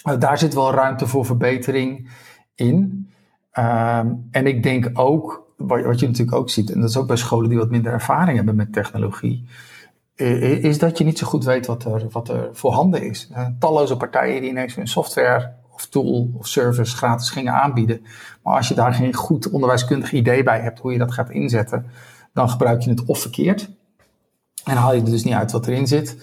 uh, 0.04 0.18
daar 0.18 0.38
zit 0.38 0.54
wel 0.54 0.72
ruimte 0.72 1.06
voor 1.06 1.24
verbetering 1.24 2.10
in. 2.54 3.10
Ehm, 3.50 4.12
en 4.30 4.46
ik 4.46 4.62
denk 4.62 4.90
ook, 4.92 5.52
wat, 5.56 5.84
wat, 5.84 6.00
je 6.00 6.06
natuurlijk 6.06 6.36
ook 6.36 6.50
ziet, 6.50 6.70
en 6.70 6.80
dat 6.80 6.88
is 6.88 6.96
ook 6.96 7.06
bij 7.06 7.16
scholen 7.16 7.48
die 7.48 7.58
wat 7.58 7.70
minder 7.70 7.92
ervaring 7.92 8.36
hebben 8.36 8.56
met 8.56 8.72
technologie, 8.72 9.48
is 10.14 10.78
dat 10.78 10.98
je 10.98 11.04
niet 11.04 11.18
zo 11.18 11.26
goed 11.26 11.44
weet 11.44 11.66
wat 11.66 11.84
er, 11.84 12.06
wat 12.10 12.28
er 12.28 12.48
voorhanden 12.52 13.02
is. 13.02 13.30
Er 13.32 13.56
talloze 13.58 13.96
partijen 13.96 14.40
die 14.40 14.50
ineens 14.50 14.74
hun 14.74 14.88
software 14.88 15.52
of 15.70 15.86
tool 15.86 16.30
of 16.38 16.46
service 16.46 16.96
gratis 16.96 17.30
gingen 17.30 17.52
aanbieden. 17.52 18.02
Maar 18.42 18.56
als 18.56 18.68
je 18.68 18.74
daar 18.74 18.94
geen 18.94 19.14
goed 19.14 19.50
onderwijskundig 19.50 20.12
idee 20.12 20.42
bij 20.42 20.60
hebt 20.60 20.78
hoe 20.78 20.92
je 20.92 20.98
dat 20.98 21.12
gaat 21.12 21.30
inzetten, 21.30 21.86
dan 22.32 22.50
gebruik 22.50 22.82
je 22.82 22.90
het 22.90 23.04
of 23.04 23.20
verkeerd. 23.20 23.70
En 24.64 24.76
haal 24.76 24.94
je 24.94 25.00
er 25.00 25.10
dus 25.10 25.24
niet 25.24 25.34
uit 25.34 25.52
wat 25.52 25.66
erin 25.66 25.86
zit. 25.86 26.16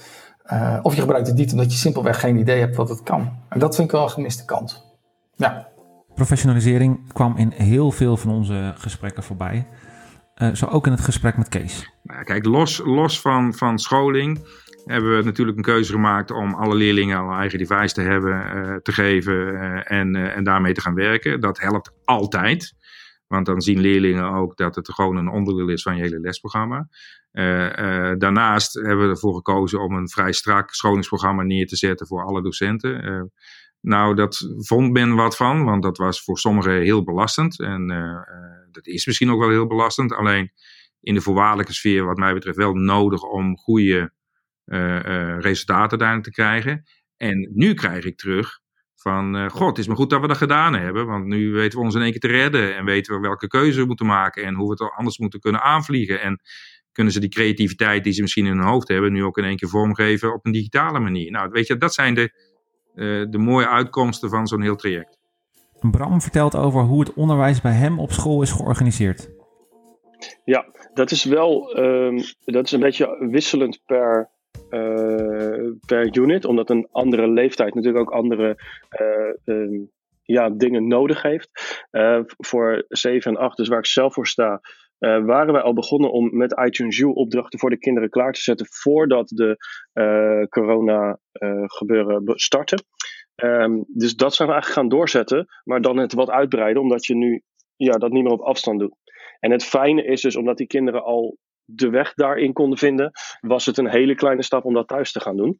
Uh, 0.53 0.79
of 0.81 0.95
je 0.95 1.01
gebruikt 1.01 1.27
het 1.27 1.37
niet 1.37 1.51
omdat 1.51 1.71
je 1.71 1.77
simpelweg 1.77 2.19
geen 2.19 2.37
idee 2.37 2.59
hebt 2.59 2.75
wat 2.75 2.89
het 2.89 3.03
kan. 3.03 3.39
En 3.49 3.59
dat 3.59 3.75
vind 3.75 3.87
ik 3.87 3.93
wel 3.93 4.03
een 4.03 4.09
gemiste 4.09 4.45
kans. 4.45 4.83
Ja. 5.35 5.67
Professionalisering 6.15 7.13
kwam 7.13 7.37
in 7.37 7.51
heel 7.55 7.91
veel 7.91 8.17
van 8.17 8.31
onze 8.31 8.73
gesprekken 8.77 9.23
voorbij. 9.23 9.67
Uh, 10.37 10.53
zo 10.53 10.65
ook 10.65 10.85
in 10.85 10.91
het 10.91 11.01
gesprek 11.01 11.37
met 11.37 11.49
Kees. 11.49 11.91
Nou, 12.03 12.23
kijk, 12.23 12.45
los, 12.45 12.81
los 12.83 13.21
van, 13.21 13.53
van 13.53 13.79
scholing 13.79 14.47
hebben 14.85 15.17
we 15.17 15.23
natuurlijk 15.23 15.57
een 15.57 15.63
keuze 15.63 15.91
gemaakt 15.91 16.31
om 16.31 16.53
alle 16.53 16.75
leerlingen 16.75 17.17
een 17.17 17.39
eigen 17.39 17.59
device 17.59 17.93
te 17.93 18.01
hebben, 18.01 18.55
uh, 18.55 18.75
te 18.75 18.91
geven 18.91 19.33
uh, 19.33 19.91
en, 19.91 20.15
en 20.15 20.43
daarmee 20.43 20.73
te 20.73 20.81
gaan 20.81 20.93
werken. 20.93 21.41
Dat 21.41 21.59
helpt 21.59 21.91
altijd. 22.03 22.73
Want 23.27 23.45
dan 23.45 23.61
zien 23.61 23.79
leerlingen 23.79 24.31
ook 24.31 24.57
dat 24.57 24.75
het 24.75 24.93
gewoon 24.93 25.15
een 25.15 25.29
onderdeel 25.29 25.69
is 25.69 25.81
van 25.81 25.95
je 25.95 26.01
hele 26.01 26.19
lesprogramma. 26.19 26.87
Uh, 27.31 27.63
uh, 27.63 28.13
daarnaast 28.17 28.73
hebben 28.73 29.05
we 29.05 29.09
ervoor 29.09 29.35
gekozen 29.35 29.79
om 29.79 29.93
een 29.93 30.09
vrij 30.09 30.31
strak 30.31 30.73
scholingsprogramma 30.73 31.43
neer 31.43 31.67
te 31.67 31.75
zetten 31.75 32.07
voor 32.07 32.23
alle 32.23 32.41
docenten. 32.41 33.05
Uh, 33.05 33.21
nou, 33.81 34.15
dat 34.15 34.55
vond 34.57 34.91
men 34.91 35.15
wat 35.15 35.35
van, 35.35 35.63
want 35.63 35.83
dat 35.83 35.97
was 35.97 36.23
voor 36.23 36.37
sommigen 36.37 36.81
heel 36.81 37.03
belastend. 37.03 37.59
En 37.59 37.87
dat 38.71 38.87
is 38.87 39.05
misschien 39.05 39.31
ook 39.31 39.39
wel 39.39 39.49
heel 39.49 39.67
belastend. 39.67 40.13
Alleen 40.13 40.51
in 40.99 41.13
de 41.13 41.21
voorwaardelijke 41.21 41.73
sfeer, 41.73 42.05
wat 42.05 42.17
mij 42.17 42.33
betreft, 42.33 42.57
wel 42.57 42.73
nodig 42.73 43.21
om 43.21 43.57
goede 43.57 44.13
resultaten 45.39 45.97
daarin 45.97 46.21
te 46.21 46.31
krijgen. 46.31 46.83
En 47.17 47.51
nu 47.53 47.73
krijg 47.73 48.05
ik 48.05 48.17
terug 48.17 48.59
van, 49.09 49.35
uh, 49.35 49.49
god, 49.49 49.67
het 49.67 49.77
is 49.77 49.87
maar 49.87 49.95
goed 49.95 50.09
dat 50.09 50.21
we 50.21 50.27
dat 50.27 50.37
gedaan 50.37 50.73
hebben. 50.73 51.05
Want 51.05 51.25
nu 51.25 51.51
weten 51.51 51.79
we 51.79 51.85
ons 51.85 51.95
in 51.95 52.01
één 52.01 52.11
keer 52.11 52.19
te 52.19 52.27
redden. 52.27 52.75
En 52.75 52.85
weten 52.85 53.15
we 53.15 53.19
welke 53.19 53.47
keuze 53.47 53.79
we 53.79 53.85
moeten 53.85 54.05
maken. 54.05 54.43
En 54.43 54.53
hoe 54.53 54.75
we 54.75 54.83
het 54.83 54.93
anders 54.95 55.17
moeten 55.17 55.39
kunnen 55.39 55.61
aanvliegen. 55.61 56.21
En 56.21 56.41
kunnen 56.91 57.13
ze 57.13 57.19
die 57.19 57.29
creativiteit 57.29 58.03
die 58.03 58.13
ze 58.13 58.21
misschien 58.21 58.45
in 58.45 58.57
hun 58.57 58.67
hoofd 58.67 58.87
hebben. 58.87 59.13
nu 59.13 59.23
ook 59.23 59.37
in 59.37 59.43
één 59.43 59.55
keer 59.55 59.69
vormgeven 59.69 60.33
op 60.33 60.45
een 60.45 60.51
digitale 60.51 60.99
manier. 60.99 61.31
Nou, 61.31 61.49
weet 61.49 61.67
je, 61.67 61.77
dat 61.77 61.93
zijn 61.93 62.13
de, 62.13 62.31
uh, 62.95 63.25
de 63.29 63.37
mooie 63.37 63.67
uitkomsten 63.67 64.29
van 64.29 64.47
zo'n 64.47 64.61
heel 64.61 64.75
traject. 64.75 65.17
Bram 65.91 66.21
vertelt 66.21 66.55
over 66.55 66.81
hoe 66.81 66.99
het 66.99 67.13
onderwijs 67.13 67.61
bij 67.61 67.73
hem 67.73 67.99
op 67.99 68.11
school 68.11 68.41
is 68.41 68.51
georganiseerd. 68.51 69.29
Ja, 70.45 70.65
dat 70.93 71.11
is 71.11 71.23
wel 71.23 71.77
um, 71.77 72.21
dat 72.45 72.65
is 72.65 72.71
een 72.71 72.79
beetje 72.79 73.27
wisselend 73.29 73.81
per 73.85 74.17
uh, 74.19 74.34
per 75.85 76.17
unit, 76.17 76.45
omdat 76.45 76.69
een 76.69 76.87
andere 76.91 77.27
leeftijd 77.27 77.73
natuurlijk 77.73 78.09
ook 78.09 78.19
andere 78.19 78.57
uh, 79.01 79.55
uh, 79.55 79.81
ja, 80.23 80.49
dingen 80.49 80.87
nodig 80.87 81.21
heeft. 81.21 81.49
voor 82.37 82.85
7 82.87 83.31
en 83.31 83.37
8, 83.37 83.57
dus 83.57 83.67
waar 83.67 83.79
ik 83.79 83.85
zelf 83.85 84.13
voor 84.13 84.27
sta, 84.27 84.61
waren 84.99 85.53
wij 85.53 85.61
al 85.61 85.73
begonnen 85.73 86.11
om 86.11 86.37
met 86.37 86.59
iTunes 86.65 86.99
U 86.99 87.03
opdrachten 87.03 87.59
voor 87.59 87.69
de 87.69 87.77
kinderen 87.77 88.09
klaar 88.09 88.33
te 88.33 88.41
zetten 88.41 88.65
voordat 88.69 89.27
de 89.27 89.57
corona 90.49 91.19
gebeuren 91.65 92.21
startte. 92.25 92.77
Um, 93.43 93.85
dus 93.87 94.15
dat 94.15 94.35
zijn 94.35 94.47
we 94.47 94.53
eigenlijk 94.53 94.81
gaan 94.81 94.97
doorzetten, 94.97 95.47
maar 95.63 95.81
dan 95.81 95.97
het 95.97 96.13
wat 96.13 96.29
uitbreiden, 96.29 96.81
omdat 96.81 97.05
je 97.05 97.15
nu 97.15 97.41
ja, 97.75 97.97
dat 97.97 98.11
niet 98.11 98.23
meer 98.23 98.31
op 98.31 98.41
afstand 98.41 98.79
doet. 98.79 98.95
En 99.39 99.51
het 99.51 99.63
fijne 99.63 100.05
is 100.05 100.21
dus, 100.21 100.35
omdat 100.35 100.57
die 100.57 100.67
kinderen 100.67 101.03
al 101.03 101.37
de 101.65 101.89
weg 101.89 102.13
daarin 102.13 102.53
konden 102.53 102.77
vinden, 102.77 103.11
was 103.41 103.65
het 103.65 103.77
een 103.77 103.89
hele 103.89 104.15
kleine 104.15 104.43
stap 104.43 104.65
om 104.65 104.73
dat 104.73 104.87
thuis 104.87 105.11
te 105.11 105.19
gaan 105.19 105.37
doen. 105.37 105.59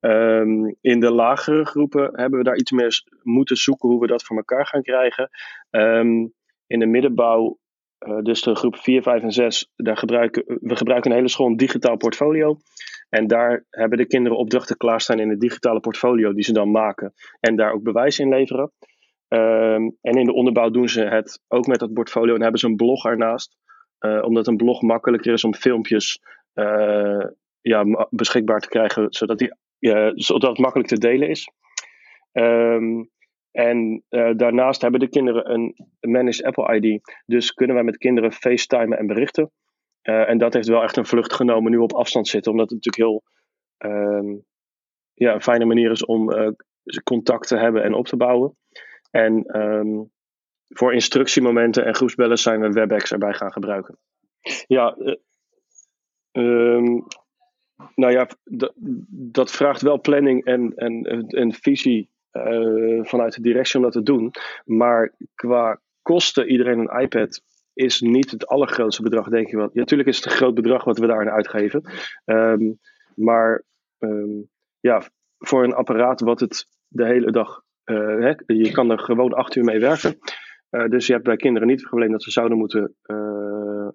Um, 0.00 0.76
in 0.80 1.00
de 1.00 1.10
lagere 1.10 1.64
groepen 1.64 2.10
hebben 2.12 2.38
we 2.38 2.44
daar 2.44 2.56
iets 2.56 2.70
meer 2.70 3.02
moeten 3.22 3.56
zoeken 3.56 3.88
hoe 3.88 4.00
we 4.00 4.06
dat 4.06 4.24
voor 4.24 4.36
elkaar 4.36 4.66
gaan 4.66 4.82
krijgen. 4.82 5.30
Um, 5.70 6.32
in 6.66 6.78
de 6.78 6.86
middenbouw, 6.86 7.58
uh, 7.98 8.18
dus 8.22 8.42
de 8.42 8.54
groep 8.54 8.76
4, 8.76 9.02
5 9.02 9.22
en 9.22 9.32
6, 9.32 9.70
daar 9.76 9.96
gebruiken 9.96 10.44
we 10.46 10.76
gebruiken 10.76 11.10
een 11.10 11.16
hele 11.16 11.28
school 11.28 11.46
een 11.46 11.56
digitaal 11.56 11.96
portfolio. 11.96 12.56
En 13.08 13.26
daar 13.26 13.64
hebben 13.70 13.98
de 13.98 14.06
kinderen 14.06 14.38
opdrachten 14.38 14.76
klaarstaan 14.76 15.18
in 15.18 15.28
het 15.28 15.40
digitale 15.40 15.80
portfolio 15.80 16.32
die 16.32 16.44
ze 16.44 16.52
dan 16.52 16.70
maken. 16.70 17.12
En 17.40 17.56
daar 17.56 17.72
ook 17.72 17.82
bewijs 17.82 18.18
in 18.18 18.28
leveren. 18.28 18.72
Um, 19.28 19.96
en 20.00 20.18
in 20.18 20.24
de 20.24 20.34
onderbouw 20.34 20.70
doen 20.70 20.88
ze 20.88 21.04
het 21.04 21.40
ook 21.48 21.66
met 21.66 21.78
dat 21.78 21.92
portfolio 21.92 22.34
en 22.34 22.42
hebben 22.42 22.60
ze 22.60 22.66
een 22.66 22.76
blog 22.76 23.04
ernaast. 23.04 23.56
Uh, 24.00 24.22
omdat 24.24 24.46
een 24.46 24.56
blog 24.56 24.82
makkelijker 24.82 25.32
is 25.32 25.44
om 25.44 25.54
filmpjes 25.54 26.22
uh, 26.54 27.26
ja, 27.60 28.08
beschikbaar 28.10 28.60
te 28.60 28.68
krijgen, 28.68 29.06
zodat, 29.08 29.38
die, 29.38 29.54
zodat 30.14 30.50
het 30.50 30.58
makkelijk 30.58 30.88
te 30.88 30.98
delen 30.98 31.28
is. 31.28 31.48
Um, 32.32 33.10
en 33.50 34.04
daarnaast 34.36 34.82
hebben 34.82 35.00
de 35.00 35.08
kinderen 35.08 35.50
een 35.50 35.74
Managed 36.00 36.44
Apple 36.44 36.76
ID. 36.76 37.00
Dus 37.26 37.52
kunnen 37.52 37.76
wij 37.76 37.84
met 37.84 37.96
kinderen 37.96 38.32
facetimen 38.32 38.98
en 38.98 39.06
berichten. 39.06 39.50
en 40.02 40.38
dat 40.38 40.54
heeft 40.54 40.68
wel 40.68 40.82
echt 40.82 40.96
een 40.96 41.06
vlucht 41.06 41.32
genomen 41.32 41.70
nu 41.70 41.76
op 41.76 41.92
afstand 41.92 42.28
zitten, 42.28 42.52
omdat 42.52 42.70
het 42.70 42.84
natuurlijk 42.84 43.12
heel 43.12 43.22
um, 43.90 44.44
ja, 45.14 45.34
een 45.34 45.42
fijne 45.42 45.64
manier 45.64 45.90
is 45.90 46.04
om 46.04 46.30
contact 47.04 47.48
te 47.48 47.56
hebben 47.56 47.82
en 47.82 47.94
op 47.94 48.06
te 48.06 48.16
bouwen. 48.16 48.56
En 49.10 49.42
ehm, 49.42 50.02
voor 50.68 50.92
instructiemomenten 50.92 51.84
en 51.84 51.94
groepsbellen 51.94 52.38
zijn 52.38 52.60
we 52.60 52.68
WebEx 52.68 53.12
erbij 53.12 53.34
gaan 53.34 53.52
gebruiken. 53.52 53.98
Ja, 54.66 54.96
um, 56.32 57.06
nou 57.94 58.12
ja, 58.12 58.28
dat 59.08 59.50
vraagt 59.50 59.82
wel 59.82 60.00
planning 60.00 60.44
en, 60.44 60.72
en, 60.76 61.26
en 61.26 61.52
visie 61.52 62.10
uh, 62.32 63.04
vanuit 63.04 63.34
de 63.34 63.40
directie 63.40 63.76
om 63.76 63.82
dat 63.82 63.92
te 63.92 64.02
doen. 64.02 64.30
Maar 64.64 65.14
qua 65.34 65.80
kosten 66.02 66.50
iedereen 66.50 66.78
een 66.78 67.00
iPad 67.00 67.42
is 67.72 68.00
niet 68.00 68.30
het 68.30 68.46
allergrootste 68.46 69.02
bedrag, 69.02 69.28
denk 69.28 69.50
je 69.50 69.56
wel. 69.56 69.70
Natuurlijk 69.72 70.08
is 70.08 70.16
het 70.16 70.26
een 70.26 70.32
groot 70.32 70.54
bedrag 70.54 70.84
wat 70.84 70.98
we 70.98 71.06
daarin 71.06 71.30
uitgeven. 71.30 71.82
Um, 72.24 72.78
maar 73.14 73.64
um, 73.98 74.50
ja, 74.80 75.02
voor 75.38 75.64
een 75.64 75.74
apparaat 75.74 76.20
wat 76.20 76.40
het 76.40 76.66
de 76.88 77.04
hele 77.04 77.30
dag. 77.30 77.62
Uh, 77.84 78.20
hè, 78.20 78.32
je 78.46 78.72
kan 78.72 78.90
er 78.90 78.98
gewoon 78.98 79.32
acht 79.32 79.56
uur 79.56 79.64
mee 79.64 79.80
werken. 79.80 80.18
Uh, 80.74 80.88
dus 80.88 81.06
je 81.06 81.12
hebt 81.12 81.24
bij 81.24 81.36
kinderen 81.36 81.68
niet 81.68 81.78
het 81.78 81.88
probleem 81.88 82.10
dat 82.10 82.22
ze 82.22 82.30
zouden 82.30 82.58
moeten 82.58 82.96
uh, 83.06 83.88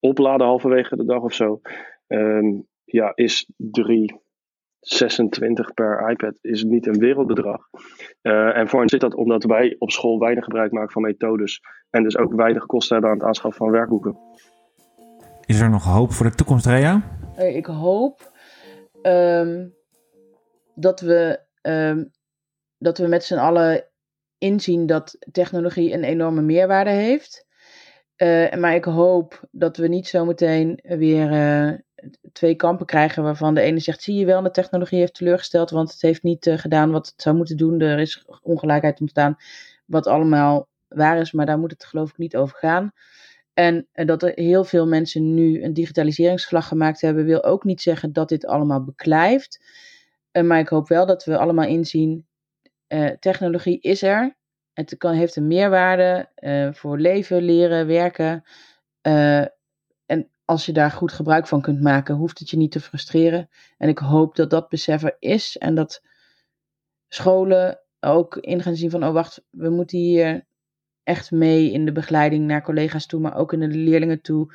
opladen 0.00 0.46
halverwege 0.46 0.96
de 0.96 1.04
dag 1.04 1.22
of 1.22 1.34
zo. 1.34 1.60
Um, 2.06 2.66
ja, 2.84 3.12
is 3.14 3.50
3, 3.56 4.20
26 4.80 5.74
per 5.74 6.10
iPad 6.10 6.38
is 6.40 6.64
niet 6.64 6.86
een 6.86 6.98
wereldbedrag. 6.98 7.68
Uh, 8.22 8.56
en 8.56 8.68
voor 8.68 8.80
hen 8.80 8.88
zit 8.88 9.00
dat 9.00 9.14
omdat 9.14 9.44
wij 9.44 9.76
op 9.78 9.90
school 9.90 10.18
weinig 10.18 10.44
gebruik 10.44 10.72
maken 10.72 10.92
van 10.92 11.02
methodes. 11.02 11.60
En 11.90 12.02
dus 12.02 12.18
ook 12.18 12.34
weinig 12.34 12.66
kosten 12.66 12.92
hebben 12.92 13.12
aan 13.12 13.18
het 13.18 13.26
aanschaffen 13.26 13.64
van 13.64 13.72
werkboeken. 13.72 14.18
Is 15.46 15.60
er 15.60 15.70
nog 15.70 15.84
hoop 15.84 16.12
voor 16.12 16.26
de 16.26 16.34
toekomst, 16.34 16.66
Rea? 16.66 17.18
Ik 17.36 17.66
hoop 17.66 18.32
um, 19.02 19.74
dat, 20.74 21.00
we, 21.00 21.40
um, 21.62 22.10
dat 22.78 22.98
we 22.98 23.06
met 23.06 23.24
z'n 23.24 23.38
allen 23.38 23.84
inzien 24.38 24.86
dat 24.86 25.16
technologie 25.32 25.92
een 25.92 26.04
enorme 26.04 26.42
meerwaarde 26.42 26.90
heeft. 26.90 27.46
Uh, 28.16 28.52
maar 28.52 28.74
ik 28.74 28.84
hoop 28.84 29.48
dat 29.50 29.76
we 29.76 29.88
niet 29.88 30.08
zometeen 30.08 30.80
weer 30.82 31.32
uh, 31.32 31.78
twee 32.32 32.54
kampen 32.54 32.86
krijgen 32.86 33.22
waarvan 33.22 33.54
de 33.54 33.60
ene 33.60 33.80
zegt: 33.80 34.02
zie 34.02 34.14
je 34.14 34.24
wel, 34.24 34.42
de 34.42 34.50
technologie 34.50 34.98
heeft 34.98 35.14
teleurgesteld, 35.14 35.70
want 35.70 35.92
het 35.92 36.02
heeft 36.02 36.22
niet 36.22 36.46
uh, 36.46 36.58
gedaan 36.58 36.90
wat 36.90 37.06
het 37.06 37.22
zou 37.22 37.36
moeten 37.36 37.56
doen. 37.56 37.80
Er 37.80 37.98
is 37.98 38.24
ongelijkheid 38.42 39.00
ontstaan, 39.00 39.36
wat 39.84 40.06
allemaal 40.06 40.68
waar 40.88 41.18
is, 41.18 41.32
maar 41.32 41.46
daar 41.46 41.58
moet 41.58 41.70
het 41.70 41.84
geloof 41.84 42.10
ik 42.10 42.18
niet 42.18 42.36
over 42.36 42.56
gaan. 42.58 42.92
En 43.54 43.88
dat 43.92 44.22
er 44.22 44.32
heel 44.34 44.64
veel 44.64 44.86
mensen 44.86 45.34
nu 45.34 45.62
een 45.62 45.72
digitaliseringsslag 45.72 46.68
gemaakt 46.68 47.00
hebben, 47.00 47.24
wil 47.24 47.44
ook 47.44 47.64
niet 47.64 47.82
zeggen 47.82 48.12
dat 48.12 48.28
dit 48.28 48.46
allemaal 48.46 48.84
beklijft. 48.84 49.64
maar 50.42 50.58
ik 50.58 50.68
hoop 50.68 50.88
wel 50.88 51.06
dat 51.06 51.24
we 51.24 51.38
allemaal 51.38 51.68
inzien: 51.68 52.25
technologie 53.18 53.80
is 53.80 54.02
er. 54.02 54.36
Het 54.72 54.96
kan, 54.96 55.12
heeft 55.12 55.36
een 55.36 55.46
meerwaarde 55.46 56.30
uh, 56.38 56.72
voor 56.72 56.98
leven, 56.98 57.42
leren, 57.42 57.86
werken. 57.86 58.44
Uh, 59.02 59.40
en 60.06 60.30
als 60.44 60.66
je 60.66 60.72
daar 60.72 60.90
goed 60.90 61.12
gebruik 61.12 61.46
van 61.46 61.60
kunt 61.60 61.82
maken, 61.82 62.14
hoeft 62.14 62.38
het 62.38 62.50
je 62.50 62.56
niet 62.56 62.72
te 62.72 62.80
frustreren. 62.80 63.48
En 63.78 63.88
ik 63.88 63.98
hoop 63.98 64.36
dat 64.36 64.50
dat 64.50 64.68
besef 64.68 65.02
er 65.02 65.16
is 65.18 65.58
en 65.58 65.74
dat 65.74 66.02
scholen 67.08 67.80
ook 68.00 68.36
in 68.36 68.62
gaan 68.62 68.76
zien 68.76 68.90
van, 68.90 69.04
oh 69.04 69.12
wacht, 69.12 69.44
we 69.50 69.70
moeten 69.70 69.98
hier 69.98 70.46
echt 71.02 71.30
mee 71.30 71.70
in 71.72 71.84
de 71.84 71.92
begeleiding 71.92 72.46
naar 72.46 72.62
collega's 72.62 73.06
toe, 73.06 73.20
maar 73.20 73.36
ook 73.36 73.52
in 73.52 73.60
de 73.60 73.68
leerlingen 73.68 74.20
toe. 74.20 74.54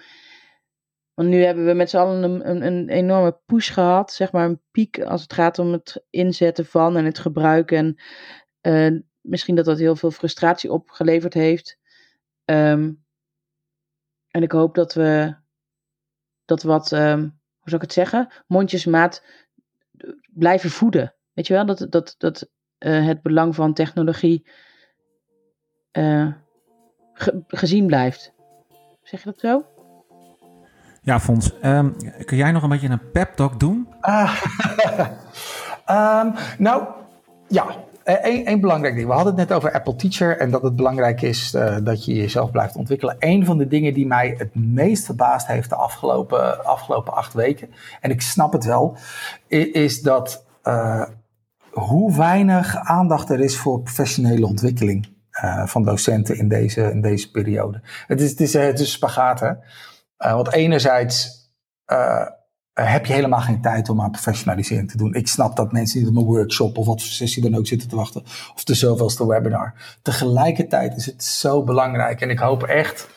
Want 1.14 1.30
nu 1.30 1.44
hebben 1.44 1.66
we 1.66 1.74
met 1.74 1.90
z'n 1.90 1.98
allen 1.98 2.24
een, 2.24 2.50
een, 2.50 2.66
een, 2.66 2.90
enorme 2.90 3.40
push 3.46 3.74
gehad, 3.74 4.14
zeg 4.14 4.32
maar 4.32 4.46
een 4.46 4.62
piek 4.72 5.02
als 5.02 5.22
het 5.22 5.34
gaat 5.34 5.60
om 5.60 5.72
het 5.72 6.04
inzetten 6.10 6.66
van 6.66 6.98
en 6.98 7.06
het 7.06 7.20
gebruiken. 7.20 7.78
En 7.78 8.94
uh, 8.94 9.02
misschien 9.22 9.56
dat 9.56 9.66
dat 9.66 9.78
heel 9.78 9.96
veel 9.96 10.12
frustratie 10.12 10.72
opgeleverd 10.72 11.34
heeft. 11.34 11.80
Um, 12.46 13.04
en 14.28 14.44
ik 14.44 14.52
hoop 14.52 14.76
dat 14.76 14.94
we 14.94 15.36
dat 16.46 16.64
wat, 16.64 16.92
um, 16.92 17.20
hoe 17.58 17.70
zou 17.70 17.76
ik 17.76 17.82
het 17.82 17.94
zeggen, 17.94 18.32
mondjesmaat 18.48 19.24
blijven 20.34 20.70
voeden. 20.70 21.16
Weet 21.34 21.48
je 21.48 21.54
wel, 21.54 21.66
dat, 21.66 21.88
dat, 21.90 22.16
dat 22.18 22.50
uh, 22.80 23.06
het 23.06 23.22
belang 23.22 23.56
van 23.56 23.74
technologie 23.74 24.48
ge 27.14 27.44
gezien 27.48 27.86
blijft. 27.86 28.34
Zeg 29.02 29.20
je 29.24 29.26
dat 29.26 29.40
zo? 29.40 29.71
Ja, 31.04 31.20
Fons. 31.20 31.52
Um, 31.64 31.96
kun 32.26 32.38
jij 32.38 32.52
nog 32.52 32.64
een 32.64 32.70
beetje 32.70 32.90
een 32.90 33.12
pep 33.12 33.36
talk 33.36 33.60
doen? 33.60 33.88
Uh, 34.02 34.42
um, 35.90 36.34
nou, 36.58 36.84
ja. 37.48 37.66
Eén 38.04 38.46
eh, 38.46 38.60
belangrijk 38.60 38.96
ding. 38.96 39.08
We 39.08 39.14
hadden 39.14 39.38
het 39.38 39.50
net 39.50 39.58
over 39.58 39.74
Apple 39.74 39.96
Teacher 39.96 40.38
en 40.38 40.52
dat 40.52 40.62
het 40.62 40.76
belangrijk 40.76 41.22
is 41.22 41.54
uh, 41.54 41.78
dat 41.84 42.06
je 42.06 42.14
jezelf 42.14 42.52
blijft 42.52 42.76
ontwikkelen. 42.76 43.16
Een 43.20 43.46
van 43.46 43.58
de 43.58 43.68
dingen 43.68 43.94
die 43.94 44.06
mij 44.06 44.36
het 44.38 44.56
meest 44.56 45.06
verbaasd 45.06 45.48
heeft 45.48 45.70
de 45.70 45.76
afgelopen, 45.76 46.66
afgelopen 46.66 47.14
acht 47.14 47.34
weken, 47.34 47.70
en 48.00 48.12
ik 48.12 48.22
snap 48.22 48.54
het 48.54 48.66
wel, 48.66 48.98
is 49.48 50.02
dat 50.02 50.46
uh, 50.64 51.06
hoe 51.72 52.18
weinig 52.18 52.76
aandacht 52.76 53.30
er 53.30 53.40
is 53.40 53.58
voor 53.58 53.82
professionele 53.82 54.46
ontwikkeling 54.46 55.08
uh, 55.44 55.66
van 55.66 55.84
docenten 55.84 56.38
in 56.38 56.48
deze, 56.48 57.00
deze 57.02 57.32
periode. 57.32 57.82
Het 58.08 58.22
is, 58.22 58.30
het 58.30 58.40
is, 58.40 58.54
het 58.54 58.80
is 58.80 58.92
spagaat, 58.92 59.40
hè? 59.40 59.52
Want 60.30 60.54
enerzijds 60.54 61.40
uh, 61.88 62.26
heb 62.74 63.06
je 63.06 63.14
helemaal 63.14 63.40
geen 63.40 63.62
tijd 63.62 63.90
om 63.90 64.02
aan 64.02 64.12
professionalisering 64.12 64.92
te 64.92 64.98
doen. 64.98 65.14
Ik 65.14 65.28
snap 65.28 65.56
dat 65.56 65.72
mensen 65.72 66.00
niet 66.00 66.10
op 66.10 66.16
een 66.16 66.24
workshop 66.24 66.78
of 66.78 66.86
wat 66.86 67.02
voor 67.02 67.12
sessie 67.12 67.42
dan 67.42 67.56
ook 67.56 67.68
zitten 67.68 67.90
te 67.90 67.96
wachten. 67.96 68.24
Of 68.56 68.64
de 68.64 68.74
zoveelste 68.74 69.28
webinar. 69.28 69.98
Tegelijkertijd 70.02 70.96
is 70.96 71.06
het 71.06 71.24
zo 71.24 71.64
belangrijk. 71.64 72.22
En 72.22 72.30
ik 72.30 72.40
hoop 72.40 72.64
echt 72.64 73.10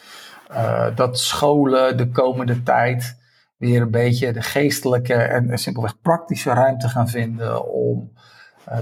uh, 0.50 0.86
dat 0.96 1.18
scholen 1.18 1.96
de 1.96 2.10
komende 2.10 2.62
tijd 2.62 3.16
weer 3.56 3.82
een 3.82 3.90
beetje 3.90 4.32
de 4.32 4.42
geestelijke 4.42 5.14
en 5.14 5.58
simpelweg 5.58 6.00
praktische 6.00 6.52
ruimte 6.52 6.88
gaan 6.88 7.08
vinden 7.08 7.72
om 7.72 8.12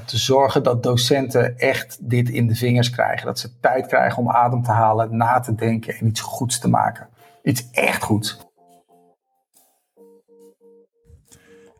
te 0.04 0.16
zorgen 0.16 0.62
dat 0.62 0.82
docenten 0.82 1.58
echt 1.58 1.98
dit 2.00 2.28
in 2.28 2.46
de 2.46 2.54
vingers 2.54 2.90
krijgen. 2.90 3.26
Dat 3.26 3.38
ze 3.38 3.58
tijd 3.60 3.86
krijgen 3.86 4.18
om 4.18 4.30
adem 4.30 4.62
te 4.62 4.70
halen, 4.70 5.16
na 5.16 5.40
te 5.40 5.54
denken 5.54 5.94
en 5.94 6.06
iets 6.06 6.20
goeds 6.20 6.58
te 6.58 6.68
maken. 6.68 7.08
Iets 7.42 7.70
echt 7.70 8.02
goeds. 8.02 8.50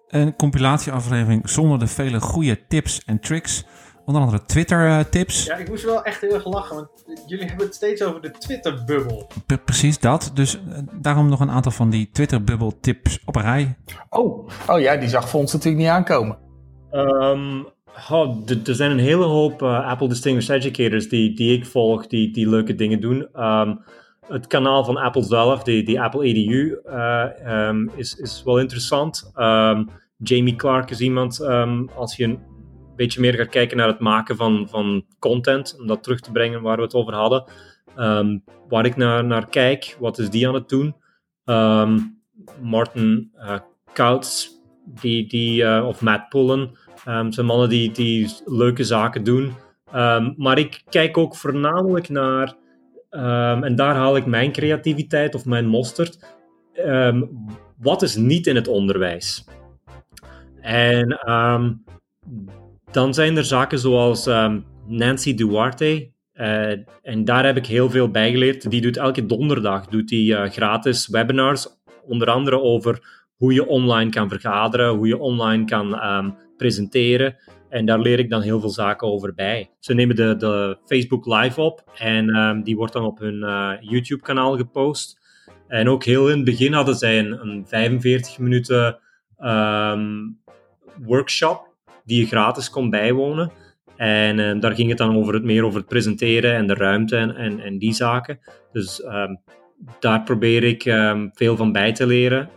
Een 0.08 0.36
compilatieaflevering 0.36 1.48
zonder 1.48 1.78
de 1.78 1.86
vele 1.86 2.20
goede 2.20 2.66
tips 2.66 3.04
en 3.04 3.20
tricks. 3.20 3.64
Onder 4.04 4.22
andere 4.22 4.44
Twitter-tips. 4.44 5.44
ja, 5.44 5.56
ik 5.56 5.68
moest 5.68 5.84
wel 5.84 6.04
echt 6.04 6.20
heel 6.20 6.34
erg 6.34 6.44
lachen, 6.44 6.76
want 6.76 6.88
jullie 7.26 7.46
hebben 7.46 7.66
het 7.66 7.74
steeds 7.74 8.02
over 8.02 8.20
de 8.20 8.30
Twitter-bubbel. 8.30 9.30
Precies 9.64 9.98
dat. 9.98 10.30
Dus 10.34 10.54
uh, 10.54 10.78
daarom 10.92 11.28
nog 11.28 11.40
een 11.40 11.50
aantal 11.50 11.72
van 11.72 11.90
die 11.90 12.10
Twitter-bubbel-tips 12.12 13.18
op 13.24 13.36
een 13.36 13.42
rij. 13.42 13.76
Oh. 14.10 14.48
oh 14.68 14.80
ja, 14.80 14.96
die 14.96 15.08
zag 15.08 15.28
Fons 15.28 15.52
natuurlijk 15.52 15.82
niet 15.82 15.92
aankomen. 15.92 16.38
Um, 16.92 17.66
oh, 18.10 18.48
er 18.66 18.74
zijn 18.74 18.90
een 18.90 18.98
hele 18.98 19.24
hoop 19.24 19.62
uh, 19.62 19.88
Apple 19.88 20.08
Distinguished 20.08 20.64
Educators 20.64 21.08
die, 21.08 21.34
die 21.34 21.56
ik 21.58 21.66
volg, 21.66 22.06
die, 22.06 22.32
die 22.32 22.48
leuke 22.48 22.74
dingen 22.74 23.00
doen. 23.00 23.42
Um, 23.44 23.84
het 24.28 24.46
kanaal 24.46 24.84
van 24.84 24.96
Apple 24.96 25.22
zelf, 25.22 25.62
die, 25.62 25.82
die 25.82 26.00
Apple 26.00 26.24
EDU, 26.24 26.78
uh, 26.86 27.24
um, 27.68 27.90
is, 27.96 28.14
is 28.14 28.42
wel 28.44 28.58
interessant. 28.58 29.32
Um, 29.36 29.88
Jamie 30.16 30.56
Clark 30.56 30.90
is 30.90 31.00
iemand, 31.00 31.40
um, 31.40 31.88
als 31.96 32.16
je 32.16 32.24
een 32.24 32.40
beetje 32.96 33.20
meer 33.20 33.34
gaat 33.34 33.48
kijken 33.48 33.76
naar 33.76 33.88
het 33.88 33.98
maken 33.98 34.36
van, 34.36 34.68
van 34.70 35.04
content, 35.18 35.76
om 35.78 35.86
dat 35.86 36.02
terug 36.02 36.20
te 36.20 36.32
brengen 36.32 36.62
waar 36.62 36.76
we 36.76 36.82
het 36.82 36.94
over 36.94 37.14
hadden. 37.14 37.44
waar 38.68 38.84
ik 38.84 38.96
naar, 38.96 39.24
naar 39.24 39.48
kijk, 39.48 39.96
wat 40.00 40.18
is 40.18 40.30
die 40.30 40.48
aan 40.48 40.54
het 40.54 40.68
doen? 40.68 40.94
Martin 42.60 43.32
uh, 43.94 44.18
die, 45.00 45.28
die, 45.28 45.62
uh, 45.62 45.84
of 45.86 46.00
Matt 46.00 46.28
Pullen, 46.28 46.78
zijn 47.28 47.46
mannen 47.46 47.68
die, 47.68 47.90
die 47.90 48.34
leuke 48.44 48.84
zaken 48.84 49.24
doen. 49.24 49.54
maar 50.36 50.58
ik 50.58 50.82
kijk 50.88 51.18
ook 51.18 51.36
voornamelijk 51.36 52.08
naar 52.08 52.54
Um, 53.14 53.64
en 53.64 53.76
daar 53.76 53.94
haal 53.94 54.16
ik 54.16 54.26
mijn 54.26 54.52
creativiteit 54.52 55.34
of 55.34 55.44
mijn 55.44 55.66
mosterd. 55.66 56.24
Um, 56.86 57.46
wat 57.78 58.02
is 58.02 58.16
niet 58.16 58.46
in 58.46 58.56
het 58.56 58.68
onderwijs? 58.68 59.44
En 60.60 61.30
um, 61.32 61.84
dan 62.90 63.14
zijn 63.14 63.36
er 63.36 63.44
zaken 63.44 63.78
zoals 63.78 64.30
Nancy 64.86 65.34
Duarte. 65.34 66.10
Uh, 66.34 66.70
en 67.02 67.24
daar 67.24 67.44
heb 67.44 67.56
ik 67.56 67.66
heel 67.66 67.90
veel 67.90 68.10
bij 68.10 68.30
geleerd. 68.30 68.70
Die 68.70 68.80
doet 68.80 68.96
elke 68.96 69.26
donderdag 69.26 69.86
doet 69.86 70.08
die, 70.08 70.32
uh, 70.32 70.44
gratis 70.44 71.08
webinars. 71.08 71.66
Onder 72.06 72.30
andere 72.30 72.60
over 72.60 73.26
hoe 73.36 73.52
je 73.52 73.66
online 73.66 74.10
kan 74.10 74.28
vergaderen, 74.28 74.88
hoe 74.88 75.06
je 75.06 75.18
online 75.18 75.64
kan 75.64 76.00
presenteren. 76.56 77.36
En 77.72 77.86
daar 77.86 78.00
leer 78.00 78.18
ik 78.18 78.30
dan 78.30 78.42
heel 78.42 78.60
veel 78.60 78.70
zaken 78.70 79.08
over 79.08 79.34
bij. 79.34 79.70
Ze 79.78 79.94
nemen 79.94 80.16
de, 80.16 80.36
de 80.36 80.78
Facebook 80.86 81.26
Live 81.26 81.60
op 81.60 81.84
en 81.98 82.36
um, 82.36 82.62
die 82.62 82.76
wordt 82.76 82.92
dan 82.92 83.04
op 83.04 83.18
hun 83.18 83.34
uh, 83.34 83.72
YouTube-kanaal 83.80 84.56
gepost. 84.56 85.20
En 85.68 85.88
ook 85.88 86.04
heel 86.04 86.28
in 86.28 86.36
het 86.36 86.44
begin 86.44 86.72
hadden 86.72 86.94
zij 86.94 87.18
een, 87.18 87.40
een 87.40 87.64
45 87.66 88.38
minuten 88.38 88.98
um, 89.38 90.38
workshop 91.04 91.74
die 92.04 92.20
je 92.20 92.26
gratis 92.26 92.70
kon 92.70 92.90
bijwonen. 92.90 93.52
En 93.96 94.38
eh, 94.38 94.60
daar 94.60 94.74
ging 94.74 94.88
het 94.88 94.98
dan 94.98 95.16
over 95.16 95.34
het, 95.34 95.44
meer 95.44 95.64
over 95.64 95.78
het 95.78 95.88
presenteren 95.88 96.54
en 96.54 96.66
de 96.66 96.74
ruimte 96.74 97.16
en, 97.16 97.36
en, 97.36 97.60
en 97.60 97.78
die 97.78 97.92
zaken. 97.92 98.38
Dus 98.72 99.02
ehm, 99.02 99.34
daar 99.98 100.22
probeer 100.22 100.64
ik 100.64 100.84
ehm, 100.84 101.28
veel 101.32 101.56
van 101.56 101.72
bij 101.72 101.92
te 101.92 102.06
leren. 102.06 102.50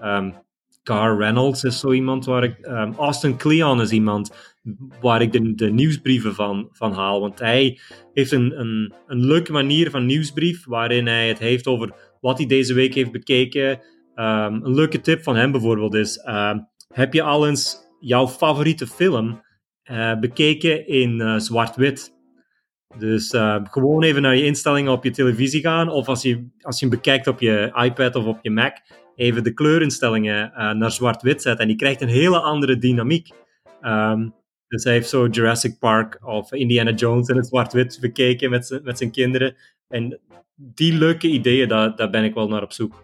Gar 0.84 1.17
Reynolds 1.17 1.63
is 1.63 1.80
zo 1.80 1.91
iemand 1.91 2.25
waar 2.25 2.43
ik. 2.43 2.65
Austin 2.97 3.38
Kleon 3.38 3.82
is 3.82 3.91
iemand 3.91 4.55
waar 5.01 5.21
ik 5.21 5.58
de, 5.58 5.71
nieuwsbrieven 5.71 6.36
van, 6.36 6.69
van 6.71 6.93
haal. 6.93 7.21
Want 7.21 7.39
hij 7.39 7.80
heeft 8.13 8.32
een, 8.32 8.60
een, 8.60 8.93
een 9.08 9.25
leuke 9.25 9.51
manier 9.51 9.89
van 9.89 10.06
nieuwsbrief 10.06 10.65
waarin 10.65 11.08
hij 11.08 11.28
het 11.28 11.39
heeft 11.39 11.67
over 11.67 11.93
wat 12.21 12.38
hij 12.38 12.47
deze 12.47 12.73
week 12.73 12.93
heeft 12.93 13.12
bekeken. 13.12 13.80
een 14.15 14.75
leuke 14.75 15.01
tip 15.01 15.23
van 15.23 15.36
hem 15.36 15.51
bijvoorbeeld 15.51 15.93
is: 15.93 16.19
heb 16.88 17.13
je 17.13 17.21
al 17.21 17.47
eens 17.47 17.78
jouw 17.99 18.28
favoriete 18.28 18.88
film 18.88 19.41
uh, 19.91 20.19
bekeken 20.19 20.88
in 20.88 21.19
uh, 21.19 21.38
zwart-wit. 21.38 22.13
Dus 22.97 23.34
uh, 23.34 23.58
gewoon 23.63 24.04
even 24.04 24.21
naar 24.21 24.36
je 24.36 24.43
instellingen 24.43 24.91
op 24.91 25.04
je 25.04 25.12
televisie 25.12 25.62
gaan. 25.62 25.89
Of 25.89 26.08
als 26.08 26.21
je, 26.21 26.49
als 26.62 26.80
je 26.80 26.86
hem 26.86 26.95
bekijkt 26.95 27.28
op 27.28 27.39
je 27.39 27.71
iPad 27.84 28.15
of 28.15 28.25
op 28.25 28.39
je 28.41 28.51
Mac, 28.51 28.78
even 29.15 29.43
de 29.43 29.54
kleurinstellingen 29.54 30.51
naar 30.78 30.91
zwart-wit 30.91 31.41
zetten. 31.41 31.62
En 31.62 31.67
die 31.67 31.78
krijgt 31.78 32.01
een 32.01 32.08
hele 32.08 32.39
andere 32.39 32.78
dynamiek. 32.78 33.30
Um, 33.82 34.34
dus 34.67 34.84
hij 34.84 34.93
heeft 34.93 35.10
zo 35.10 35.28
Jurassic 35.28 35.80
Park 35.80 36.19
of 36.25 36.51
Indiana 36.51 36.91
Jones 36.91 37.28
in 37.28 37.36
het 37.36 37.47
zwart-wit 37.47 37.97
bekeken 38.01 38.49
met, 38.49 38.80
met 38.84 38.97
zijn 38.97 39.12
kinderen. 39.12 39.56
En 39.88 40.19
die 40.56 40.93
leuke 40.93 41.28
ideeën, 41.28 41.67
daar, 41.67 41.95
daar 41.95 42.10
ben 42.10 42.23
ik 42.23 42.34
wel 42.34 42.47
naar 42.47 42.63
op 42.63 42.73
zoek. 42.73 43.04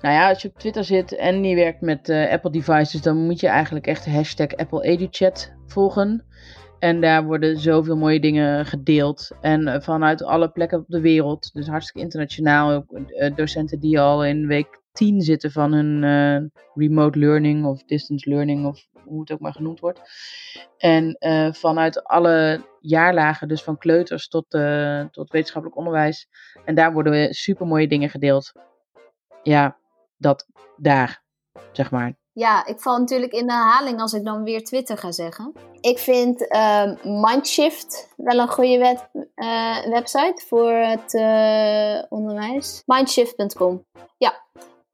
Nou 0.00 0.14
ja, 0.14 0.28
als 0.28 0.42
je 0.42 0.48
op 0.48 0.58
Twitter 0.58 0.84
zit 0.84 1.16
en 1.16 1.44
je 1.44 1.54
werkt 1.54 1.80
met 1.80 2.08
uh, 2.08 2.30
Apple 2.30 2.50
devices, 2.50 3.02
dan 3.02 3.16
moet 3.16 3.40
je 3.40 3.46
eigenlijk 3.48 3.86
echt 3.86 4.06
hashtag 4.06 4.56
Apple 4.56 4.82
EduChat 4.82 5.52
volgen. 5.66 6.24
En 6.78 7.00
daar 7.00 7.24
worden 7.24 7.58
zoveel 7.58 7.96
mooie 7.96 8.20
dingen 8.20 8.66
gedeeld. 8.66 9.30
En 9.40 9.66
uh, 9.66 9.80
vanuit 9.80 10.24
alle 10.24 10.50
plekken 10.50 10.78
op 10.78 10.84
de 10.88 11.00
wereld. 11.00 11.50
Dus 11.52 11.66
hartstikke 11.66 12.00
internationaal. 12.00 12.84
Uh, 12.90 13.34
docenten 13.34 13.80
die 13.80 14.00
al 14.00 14.24
in 14.24 14.46
week 14.46 14.80
10 14.92 15.20
zitten 15.20 15.50
van 15.50 15.72
hun 15.72 16.50
remote 16.74 17.18
learning 17.18 17.64
of 17.66 17.84
distance 17.84 18.30
learning 18.30 18.66
of 18.66 18.88
hoe 19.10 19.20
het 19.20 19.32
ook 19.32 19.40
maar 19.40 19.52
genoemd 19.52 19.80
wordt. 19.80 20.00
En 20.78 21.16
vanuit 21.56 22.04
alle 22.04 22.64
jaarlagen, 22.80 23.48
dus 23.48 23.62
van 23.62 23.78
kleuters 23.78 24.28
tot, 24.28 24.50
tot 25.10 25.30
wetenschappelijk 25.30 25.76
onderwijs. 25.76 26.28
En 26.64 26.74
daar 26.74 26.92
worden 26.92 27.34
super 27.34 27.66
mooie 27.66 27.88
dingen 27.88 28.10
gedeeld. 28.10 28.52
Ja, 29.42 29.76
dat 30.16 30.46
daar, 30.76 31.22
zeg 31.72 31.90
maar. 31.90 32.18
Ja, 32.32 32.66
ik 32.66 32.80
val 32.80 32.98
natuurlijk 32.98 33.32
in 33.32 33.46
de 33.46 33.52
herhaling 33.52 34.00
als 34.00 34.12
ik 34.12 34.24
dan 34.24 34.42
weer 34.42 34.64
Twitter 34.64 34.98
ga 34.98 35.12
zeggen. 35.12 35.52
Ik 35.80 35.98
vind 35.98 36.40
uh, 36.40 36.92
Mindshift 37.02 38.12
wel 38.16 38.38
een 38.38 38.48
goede 38.48 38.78
web, 38.78 39.10
uh, 39.34 39.86
website 39.86 40.42
voor 40.46 40.72
het 40.72 41.14
onderwijs. 42.08 42.82
Mindshift.com. 42.86 43.84
Ja. 44.18 44.44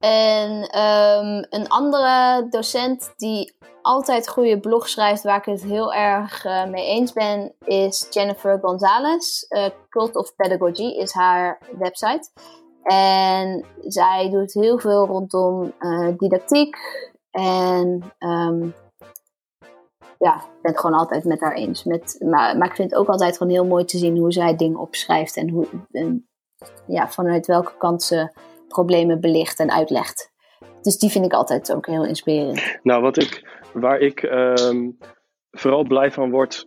En 0.07 0.51
um, 0.53 1.47
een 1.51 1.69
andere 1.69 2.47
docent 2.51 3.12
die 3.16 3.57
altijd 3.83 4.29
goede 4.29 4.61
blog 4.61 4.88
schrijft, 4.88 5.23
waar 5.23 5.38
ik 5.38 5.45
het 5.45 5.62
heel 5.62 5.92
erg 5.92 6.45
uh, 6.45 6.66
mee 6.66 6.87
eens 6.87 7.12
ben, 7.12 7.55
is 7.64 8.07
Jennifer 8.11 8.59
Gonzalez. 8.62 9.42
Cult 9.88 10.16
of 10.16 10.35
Pedagogy 10.37 10.83
is 10.83 11.12
haar 11.12 11.59
website. 11.79 12.31
En 12.83 13.64
zij 13.81 14.31
doet 14.31 14.53
heel 14.53 14.79
veel 14.79 15.07
rondom 15.07 15.73
uh, 15.79 16.09
didactiek. 16.16 16.77
En 17.31 18.12
um, 18.19 18.75
ja, 20.19 20.35
ik 20.35 20.62
ben 20.62 20.73
het 20.73 20.81
gewoon 20.81 20.99
altijd 20.99 21.25
met 21.25 21.40
haar 21.40 21.55
eens. 21.55 21.85
Met, 21.85 22.16
maar, 22.19 22.57
maar 22.57 22.69
ik 22.69 22.75
vind 22.75 22.90
het 22.90 23.01
ook 23.01 23.09
altijd 23.09 23.37
gewoon 23.37 23.53
heel 23.53 23.66
mooi 23.66 23.85
te 23.85 23.99
zien 23.99 24.19
hoe 24.19 24.33
zij 24.33 24.57
dingen 24.57 24.79
opschrijft. 24.79 25.37
En, 25.37 25.51
hoe, 25.51 25.66
en 25.90 26.29
ja, 26.87 27.09
vanuit 27.09 27.47
welke 27.47 27.77
kant 27.77 28.03
ze 28.03 28.33
problemen 28.68 29.20
belicht 29.20 29.59
en 29.59 29.70
uitlegt. 29.70 30.33
Dus 30.81 30.98
die 30.98 31.11
vind 31.11 31.24
ik 31.24 31.33
altijd 31.33 31.74
ook 31.74 31.87
heel 31.87 32.05
inspirerend. 32.05 32.79
Nou, 32.83 33.02
wat 33.02 33.16
ik, 33.16 33.61
waar 33.72 34.00
ik 34.00 34.22
um, 34.22 34.96
vooral 35.50 35.85
blij 35.85 36.11
van 36.11 36.31
word 36.31 36.66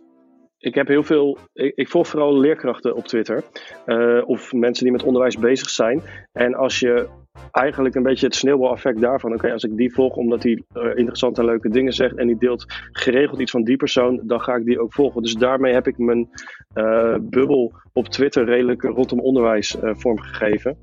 ik 0.60 0.74
heb 0.74 0.88
heel 0.88 1.02
veel. 1.02 1.38
Ik, 1.52 1.88
volg 1.88 2.08
vooral 2.08 2.38
leerkrachten 2.38 2.96
op 2.96 3.06
Twitter. 3.06 3.44
Uh, 3.86 4.28
of 4.28 4.52
mensen 4.52 4.84
die 4.84 4.92
met 4.92 5.02
onderwijs 5.02 5.38
bezig 5.38 5.70
zijn. 5.70 6.02
En 6.32 6.54
als 6.54 6.78
je 6.78 7.08
eigenlijk 7.50 7.94
een 7.94 8.02
beetje 8.02 8.26
het 8.26 8.34
sneeuwbaleffect 8.34 9.00
daarvan. 9.00 9.34
Oké, 9.34 9.52
als 9.52 9.64
ik 9.64 9.76
die 9.76 9.94
volg 9.94 10.16
omdat 10.16 10.42
hij 10.42 10.52
uh, 10.52 10.96
interessante 10.96 11.40
en 11.40 11.46
leuke 11.46 11.68
dingen 11.68 11.92
zegt. 11.92 12.16
en 12.16 12.26
die 12.26 12.38
deelt 12.38 12.64
geregeld 12.92 13.40
iets 13.40 13.50
van 13.50 13.64
die 13.64 13.76
persoon. 13.76 14.20
dan 14.24 14.40
ga 14.40 14.54
ik 14.54 14.64
die 14.64 14.80
ook 14.80 14.92
volgen. 14.92 15.22
Dus 15.22 15.34
daarmee 15.34 15.72
heb 15.72 15.86
ik 15.86 15.98
mijn 15.98 16.28
uh, 16.74 17.16
bubbel 17.20 17.72
op 17.92 18.08
Twitter 18.08 18.44
redelijk 18.44 18.82
rondom 18.82 19.20
onderwijs 19.20 19.76
vormgegeven. 19.80 20.78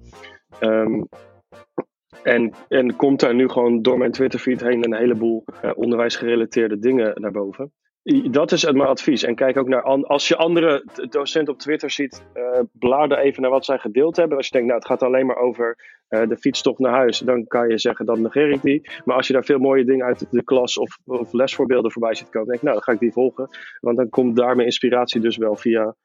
Um, 0.61 1.07
en, 2.23 2.53
en 2.67 2.95
komt 2.95 3.19
daar 3.19 3.35
nu 3.35 3.49
gewoon 3.49 3.81
door 3.81 3.97
mijn 3.97 4.11
Twitterfeed 4.11 4.61
heen 4.61 4.83
een 4.83 4.95
heleboel 4.95 5.45
onderwijsgerelateerde 5.75 6.79
dingen 6.79 7.21
naar 7.21 7.31
boven. 7.31 7.71
Dat 8.31 8.51
is 8.51 8.63
mijn 8.63 8.89
advies. 8.89 9.23
En 9.23 9.35
kijk 9.35 9.57
ook 9.57 9.67
naar, 9.67 9.83
als 9.83 10.27
je 10.27 10.35
andere 10.35 10.85
docenten 11.09 11.53
op 11.53 11.59
Twitter 11.59 11.91
ziet, 11.91 12.25
uh, 12.33 12.59
blader 12.71 13.17
even 13.17 13.41
naar 13.41 13.51
wat 13.51 13.65
zij 13.65 13.77
gedeeld 13.77 14.15
hebben. 14.15 14.37
Als 14.37 14.45
je 14.45 14.51
denkt, 14.51 14.67
nou 14.67 14.79
het 14.79 14.87
gaat 14.87 15.03
alleen 15.03 15.25
maar 15.25 15.37
over 15.37 15.77
uh, 16.09 16.27
de 16.27 16.37
fietstocht 16.37 16.79
naar 16.79 16.93
huis, 16.93 17.19
dan 17.19 17.47
kan 17.47 17.69
je 17.69 17.77
zeggen, 17.77 18.05
dan 18.05 18.21
negeer 18.21 18.49
ik 18.49 18.61
die. 18.61 18.89
Maar 19.05 19.15
als 19.15 19.27
je 19.27 19.33
daar 19.33 19.45
veel 19.45 19.59
mooie 19.59 19.85
dingen 19.85 20.05
uit 20.05 20.27
de 20.31 20.43
klas 20.43 20.77
of, 20.77 20.97
of 21.05 21.33
lesvoorbeelden 21.33 21.91
voorbij 21.91 22.15
ziet 22.15 22.29
komen, 22.29 22.47
denk 22.47 22.57
ik, 22.57 22.63
nou 22.63 22.75
dan 22.75 22.83
ga 22.83 22.91
ik 22.91 22.99
die 22.99 23.11
volgen. 23.11 23.49
Want 23.79 23.97
dan 23.97 24.09
komt 24.09 24.35
daar 24.35 24.55
mijn 24.55 24.67
inspiratie 24.67 25.21
dus 25.21 25.37
wel 25.37 25.55
via, 25.55 25.95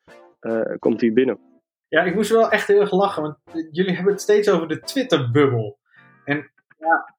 komt 0.78 1.00
die 1.00 1.12
binnen. 1.12 1.51
Ja, 1.92 2.02
ik 2.02 2.14
moest 2.14 2.30
wel 2.30 2.50
echt 2.50 2.66
heel 2.66 2.80
erg 2.80 2.92
lachen, 2.92 3.22
want 3.22 3.36
jullie 3.70 3.94
hebben 3.94 4.12
het 4.12 4.22
steeds 4.22 4.50
over 4.50 4.68
de 4.68 4.80
Twitter-bubbel. 4.80 5.78
En 6.24 6.50
ja, 6.78 7.14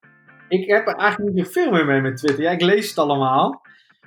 ik 0.48 0.70
heb 0.70 0.86
er 0.86 0.94
eigenlijk 0.94 1.34
niet 1.34 1.52
veel 1.52 1.70
meer 1.70 1.86
mee 1.86 2.00
met 2.00 2.16
Twitter. 2.16 2.44
Ja, 2.44 2.50
ik 2.50 2.60
lees 2.60 2.88
het 2.88 2.98
allemaal. 2.98 3.62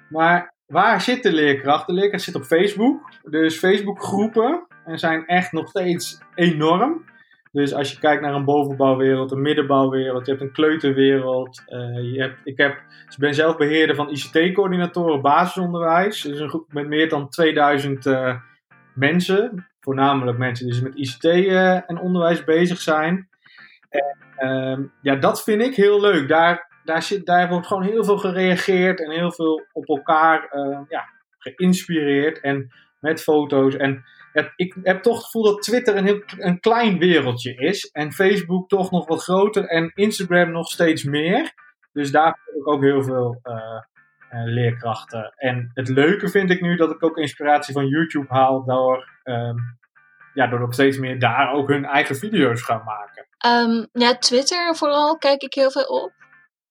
Maar 0.09 0.55
Waar 0.67 1.01
zit 1.01 1.23
de 1.23 1.33
leerkracht? 1.33 1.87
De 1.87 1.93
leerkracht 1.93 2.23
zit 2.23 2.35
op 2.35 2.43
Facebook. 2.43 3.11
Dus 3.23 3.57
Facebook-groepen 3.57 4.67
zijn 4.85 5.25
echt 5.25 5.51
nog 5.51 5.67
steeds 5.67 6.21
enorm. 6.35 7.05
Dus 7.51 7.73
als 7.73 7.91
je 7.91 7.99
kijkt 7.99 8.21
naar 8.21 8.33
een 8.33 8.45
bovenbouwwereld, 8.45 9.31
een 9.31 9.41
middenbouwwereld, 9.41 10.25
je 10.25 10.31
hebt 10.31 10.43
een 10.43 10.51
kleuterwereld. 10.51 11.63
Uh, 11.67 12.13
je 12.13 12.21
hebt, 12.21 12.39
ik, 12.43 12.57
heb, 12.57 12.71
ik 13.09 13.17
ben 13.17 13.33
zelf 13.33 13.57
beheerder 13.57 13.95
van 13.95 14.09
ICT-coördinatoren 14.09 15.21
basisonderwijs. 15.21 16.21
Dus 16.21 16.39
een 16.39 16.49
groep 16.49 16.73
met 16.73 16.87
meer 16.87 17.09
dan 17.09 17.29
2000 17.29 18.05
uh, 18.05 18.29
eh, 18.29 18.35
mensen. 18.93 19.67
Voornamelijk 19.87 20.37
mensen 20.37 20.65
die 20.65 20.73
dus 20.73 20.83
met 20.83 20.95
ICT 20.95 21.23
eh, 21.23 21.89
en 21.89 21.99
onderwijs 21.99 22.43
bezig 22.43 22.81
zijn. 22.81 23.29
En 23.89 24.17
ehm, 24.35 24.83
ja, 25.01 25.15
dat 25.15 25.43
vind 25.43 25.61
ik 25.61 25.75
heel 25.75 26.01
leuk. 26.01 26.27
Daar 26.27 26.67
daar, 26.87 27.03
zit, 27.03 27.25
daar 27.25 27.49
wordt 27.49 27.67
gewoon 27.67 27.83
heel 27.83 28.03
veel 28.03 28.17
gereageerd 28.17 29.03
en 29.03 29.11
heel 29.11 29.31
veel 29.31 29.65
op 29.73 29.87
elkaar 29.87 30.49
uh, 30.53 30.79
ja, 30.89 31.09
geïnspireerd 31.37 32.39
en 32.39 32.71
met 32.99 33.21
foto's. 33.21 33.75
En 33.75 34.03
ik 34.55 34.75
heb 34.83 35.01
toch 35.01 35.15
het 35.15 35.25
gevoel 35.25 35.43
dat 35.43 35.61
Twitter 35.61 35.95
een, 35.97 36.05
heel, 36.05 36.21
een 36.37 36.59
klein 36.59 36.97
wereldje 36.97 37.55
is 37.55 37.89
en 37.91 38.11
Facebook 38.11 38.69
toch 38.69 38.91
nog 38.91 39.07
wat 39.07 39.23
groter 39.23 39.65
en 39.65 39.91
Instagram 39.95 40.51
nog 40.51 40.67
steeds 40.67 41.03
meer. 41.03 41.53
Dus 41.93 42.11
daar 42.11 42.25
heb 42.45 42.55
ik 42.55 42.67
ook 42.67 42.81
heel 42.81 43.03
veel 43.03 43.39
uh, 43.43 43.53
uh, 43.53 44.53
leerkrachten. 44.53 45.33
En 45.35 45.71
het 45.73 45.87
leuke 45.87 46.29
vind 46.29 46.49
ik 46.49 46.61
nu 46.61 46.75
dat 46.75 46.91
ik 46.91 47.03
ook 47.03 47.17
inspiratie 47.17 47.73
van 47.73 47.87
YouTube 47.87 48.33
haal 48.33 48.65
door, 48.65 49.16
ja, 50.33 50.47
door 50.47 50.73
steeds 50.73 50.97
meer 50.97 51.19
daar 51.19 51.51
ook 51.51 51.67
hun 51.67 51.85
eigen 51.85 52.15
video's 52.15 52.61
gaan 52.61 52.83
maken. 52.83 53.27
Um, 53.45 53.87
ja, 53.91 54.17
Twitter 54.17 54.75
vooral 54.75 55.17
kijk 55.17 55.41
ik 55.41 55.53
heel 55.53 55.71
veel 55.71 55.83
op. 55.83 56.11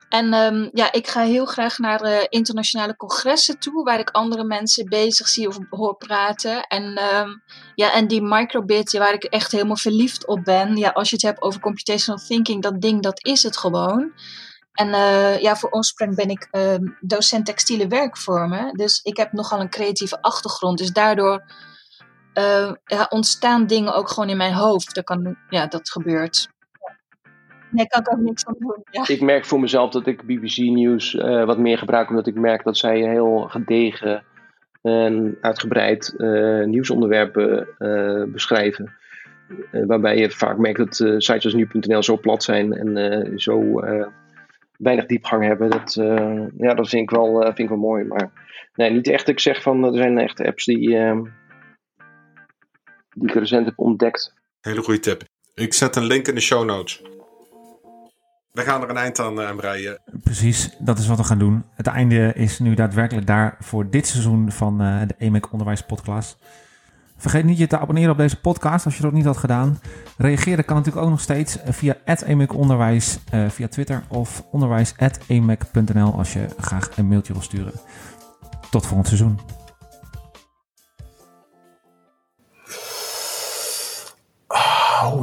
En 0.09 0.35
um, 0.35 0.71
ja, 0.73 0.93
ik 0.93 1.07
ga 1.07 1.23
heel 1.23 1.47
graag 1.47 1.79
naar 1.79 2.05
uh, 2.05 2.19
internationale 2.29 2.97
congressen 2.97 3.59
toe, 3.59 3.85
waar 3.85 3.99
ik 3.99 4.11
andere 4.11 4.45
mensen 4.45 4.89
bezig 4.89 5.29
zie 5.29 5.49
of 5.49 5.59
hoor 5.71 5.97
praten. 5.97 6.63
En, 6.63 6.85
um, 7.17 7.43
ja, 7.75 7.93
en 7.93 8.07
die 8.07 8.23
microbit, 8.23 8.93
waar 8.99 9.13
ik 9.13 9.25
echt 9.25 9.53
helemaal 9.53 9.77
verliefd 9.77 10.27
op 10.27 10.45
ben. 10.45 10.77
Ja, 10.77 10.91
als 10.91 11.09
je 11.09 11.17
het 11.17 11.25
hebt 11.25 11.43
over 11.43 11.61
computational 11.61 12.25
thinking, 12.27 12.63
dat 12.63 12.81
ding, 12.81 13.03
dat 13.03 13.27
is 13.27 13.43
het 13.43 13.57
gewoon. 13.57 14.13
En 14.73 14.89
uh, 14.89 15.41
ja, 15.41 15.57
voor 15.57 15.71
oorsprong 15.71 16.15
ben 16.15 16.29
ik 16.29 16.49
docent 17.01 17.47
textiele 17.47 17.87
werkvormen. 17.87 18.73
Dus 18.73 19.01
ik 19.03 19.17
heb 19.17 19.33
nogal 19.33 19.61
een 19.61 19.71
creatieve 19.71 20.23
achtergrond. 20.23 20.79
Dus 20.79 20.93
daardoor 20.93 21.45
uh, 22.39 22.73
ja, 22.85 23.07
ontstaan 23.09 23.67
dingen 23.67 23.95
ook 23.95 24.09
gewoon 24.09 24.29
in 24.29 24.37
mijn 24.37 24.53
hoofd. 24.53 24.95
Dat, 24.95 25.05
kan, 25.05 25.37
ja, 25.49 25.67
dat 25.67 25.91
gebeurt. 25.91 26.49
Nee, 27.71 27.87
kan 27.87 28.01
ik 28.01 28.13
ook 28.13 28.19
niks 28.19 28.47
aan 28.47 28.55
doen. 28.59 28.85
Ja. 28.91 29.05
Ik 29.07 29.21
merk 29.21 29.45
voor 29.45 29.61
mezelf 29.61 29.91
dat 29.91 30.07
ik 30.07 30.27
BBC 30.27 30.57
Nieuws 30.57 31.15
uh, 31.15 31.45
wat 31.45 31.59
meer 31.59 31.79
gebruik, 31.79 32.09
omdat 32.09 32.27
ik 32.27 32.35
merk 32.35 32.65
dat 32.65 32.77
zij 32.77 32.99
heel 32.99 33.47
gedegen 33.49 34.25
en 34.83 35.39
uitgebreid 35.41 36.15
uh, 36.17 36.65
nieuwsonderwerpen 36.65 37.69
uh, 37.79 38.25
beschrijven. 38.33 38.93
waarbij 39.71 40.19
je 40.19 40.31
vaak 40.31 40.59
merkt 40.59 40.79
dat 40.79 40.95
sites 40.97 41.45
als 41.45 41.55
nu.nl 41.55 42.03
zo 42.03 42.19
plat 42.19 42.43
zijn 42.43 42.73
en 42.73 43.41
zo 43.41 43.81
weinig 44.79 45.07
diepgang 45.07 45.45
hebben. 45.45 45.71
Dat, 45.71 45.97
eh, 45.97 46.43
ja, 46.59 46.75
dat 46.75 46.89
vind 46.89 47.03
ik, 47.03 47.17
wel, 47.17 47.41
eh, 47.41 47.47
vind 47.47 47.59
ik 47.59 47.69
wel 47.69 47.79
mooi. 47.79 48.05
Maar 48.05 48.31
nee, 48.75 48.91
niet 48.91 49.09
echt. 49.09 49.29
Ik 49.29 49.41
zeg 49.41 49.63
van, 49.63 49.85
er 49.85 49.97
zijn 49.97 50.19
echt 50.19 50.41
apps 50.41 50.65
die, 50.65 50.97
ehm, 50.97 51.25
die 53.17 53.29
ik 53.29 53.35
recent 53.35 53.67
heb 53.67 53.79
ontdekt. 53.79 54.35
Hele 54.61 54.83
goede 54.83 55.01
tip. 55.01 55.23
Ik 55.55 55.75
zet 55.75 55.97
een 55.97 56.05
link 56.05 56.29
in 56.29 56.35
de 56.35 56.41
show 56.41 56.65
notes. 56.65 57.03
We 58.53 58.63
gaan 58.63 58.83
er 58.83 58.91
een 58.91 58.97
eind 58.97 59.19
aan 59.19 59.41
uh, 59.41 59.57
breien. 59.57 59.99
Precies, 60.23 60.71
dat 60.79 60.99
is 60.99 61.07
wat 61.07 61.19
we 61.19 61.25
gaan 61.25 61.39
doen. 61.39 61.65
Het 61.75 61.87
einde 61.87 62.33
is 62.35 62.59
nu 62.59 62.75
daadwerkelijk 62.75 63.27
daar 63.27 63.57
voor 63.61 63.91
dit 63.91 64.07
seizoen 64.07 64.53
van 64.53 64.83
uh, 64.83 65.01
de 65.07 65.15
EMEC 65.19 65.53
Onderwijs 65.53 65.83
Podcast. 65.83 66.37
Vergeet 67.17 67.45
niet 67.45 67.59
je 67.59 67.67
te 67.67 67.79
abonneren 67.79 68.11
op 68.11 68.17
deze 68.17 68.41
podcast 68.41 68.85
als 68.85 68.97
je 68.97 69.03
dat 69.03 69.13
niet 69.13 69.25
had 69.25 69.37
gedaan. 69.37 69.81
Reageren 70.17 70.65
kan 70.65 70.77
natuurlijk 70.77 71.05
ook 71.05 71.11
nog 71.11 71.21
steeds 71.21 71.59
via 71.65 71.97
@emeconderwijs 72.05 73.19
uh, 73.35 73.49
via 73.49 73.69
Twitter 73.69 74.03
of 74.09 74.45
onderwijs@emec.nl 74.51 76.13
als 76.13 76.33
je 76.33 76.47
graag 76.59 76.97
een 76.97 77.09
mailtje 77.09 77.33
wil 77.33 77.43
sturen. 77.43 77.73
Tot 78.71 78.87
volgend 78.87 79.07
seizoen. 79.07 79.56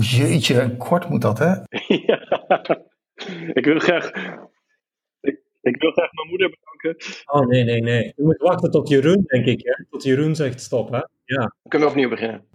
Oh 0.04 0.10
jeetje, 0.10 0.78
kort 0.78 1.10
moet 1.10 1.22
dat 1.22 1.39
hè? 1.39 1.52
ja, 2.08 2.20
ik 3.54 3.66
wil 3.66 3.80
graag. 3.80 4.12
Ik, 5.22 5.39
ik, 5.62 5.82
wil 5.82 5.92
graag 5.92 6.12
mijn 6.12 6.28
moeder 6.30 6.50
bedanken. 6.50 7.06
Oh 7.26 7.48
nee, 7.48 7.63
nee, 7.63 7.82
nee. 7.82 8.13
Je 8.16 8.24
moet 8.24 8.38
wachten 8.38 8.72
tot 8.72 8.89
Jeroen, 8.89 9.24
denk 9.26 9.46
ik. 9.46 9.62
Hè? 9.63 9.86
Tot 9.89 10.04
Jeroen 10.04 10.36
zegt 10.36 10.62
stop, 10.62 10.92
hè? 10.92 11.02
Ja. 11.26 11.56
We 11.63 11.70
kunnen 11.70 11.88
opnieuw 11.88 12.10
beginnen. 12.10 12.46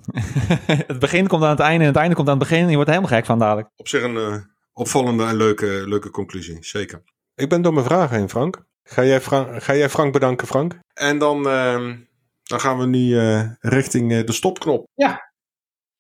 het 0.87 0.99
begin 0.99 1.27
komt 1.27 1.43
aan 1.43 1.51
het 1.51 1.61
einde 1.61 1.81
en 1.81 1.91
het 1.91 1.99
einde 1.99 2.15
komt 2.15 2.29
aan 2.29 2.39
het 2.39 2.49
begin. 2.49 2.63
En 2.63 2.69
je 2.69 2.75
wordt 2.75 2.91
helemaal 2.91 3.11
gek 3.11 3.27
van 3.27 3.39
dadelijk. 3.39 3.69
Op 3.77 3.89
zich 3.89 4.03
een 4.03 4.15
uh, 4.15 4.37
opvallende 4.73 5.25
en 5.25 5.37
leuke, 5.37 5.85
leuke 5.87 6.11
conclusie, 6.11 6.57
zeker. 6.61 7.03
Ik 7.35 7.49
ben 7.49 7.63
door 7.63 7.73
mijn 7.73 7.87
vragen 7.87 8.17
heen, 8.17 8.29
Frank. 8.29 8.67
Ga 8.83 9.05
jij, 9.05 9.21
Frank, 9.21 9.63
ga 9.63 9.75
jij 9.75 9.89
Frank 9.89 10.13
bedanken, 10.13 10.47
Frank? 10.47 10.79
En 10.95 11.19
dan, 11.19 11.47
uh, 11.47 11.93
dan 12.43 12.61
gaan 12.61 12.79
we 12.79 12.87
nu 12.87 12.99
uh, 12.99 13.51
richting 13.61 14.25
de 14.25 14.33
stopknop. 14.33 14.87
Ja, 14.95 15.28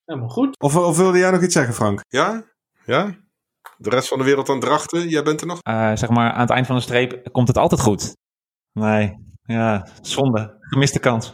helemaal 0.08 0.34
goed. 0.34 0.58
Of, 0.58 0.76
of 0.76 0.96
wilde 0.96 1.18
jij 1.18 1.30
nog 1.30 1.42
iets 1.42 1.54
zeggen, 1.54 1.74
Frank? 1.74 2.00
Ja? 2.08 2.44
Ja? 2.84 3.16
De 3.76 3.90
rest 3.90 4.08
van 4.08 4.18
de 4.18 4.24
wereld 4.24 4.48
aan 4.48 4.60
drachten, 4.60 5.08
jij 5.08 5.22
bent 5.22 5.40
er 5.40 5.46
nog? 5.46 5.58
Uh, 5.68 5.90
zeg 5.94 6.08
maar, 6.08 6.32
aan 6.32 6.40
het 6.40 6.50
eind 6.50 6.66
van 6.66 6.76
de 6.76 6.82
streep 6.82 7.28
komt 7.32 7.48
het 7.48 7.56
altijd 7.56 7.80
goed. 7.80 8.16
Nee, 8.72 9.14
ja, 9.42 9.88
zonde. 10.00 10.56
Gemiste 10.60 10.98
kans. 10.98 11.32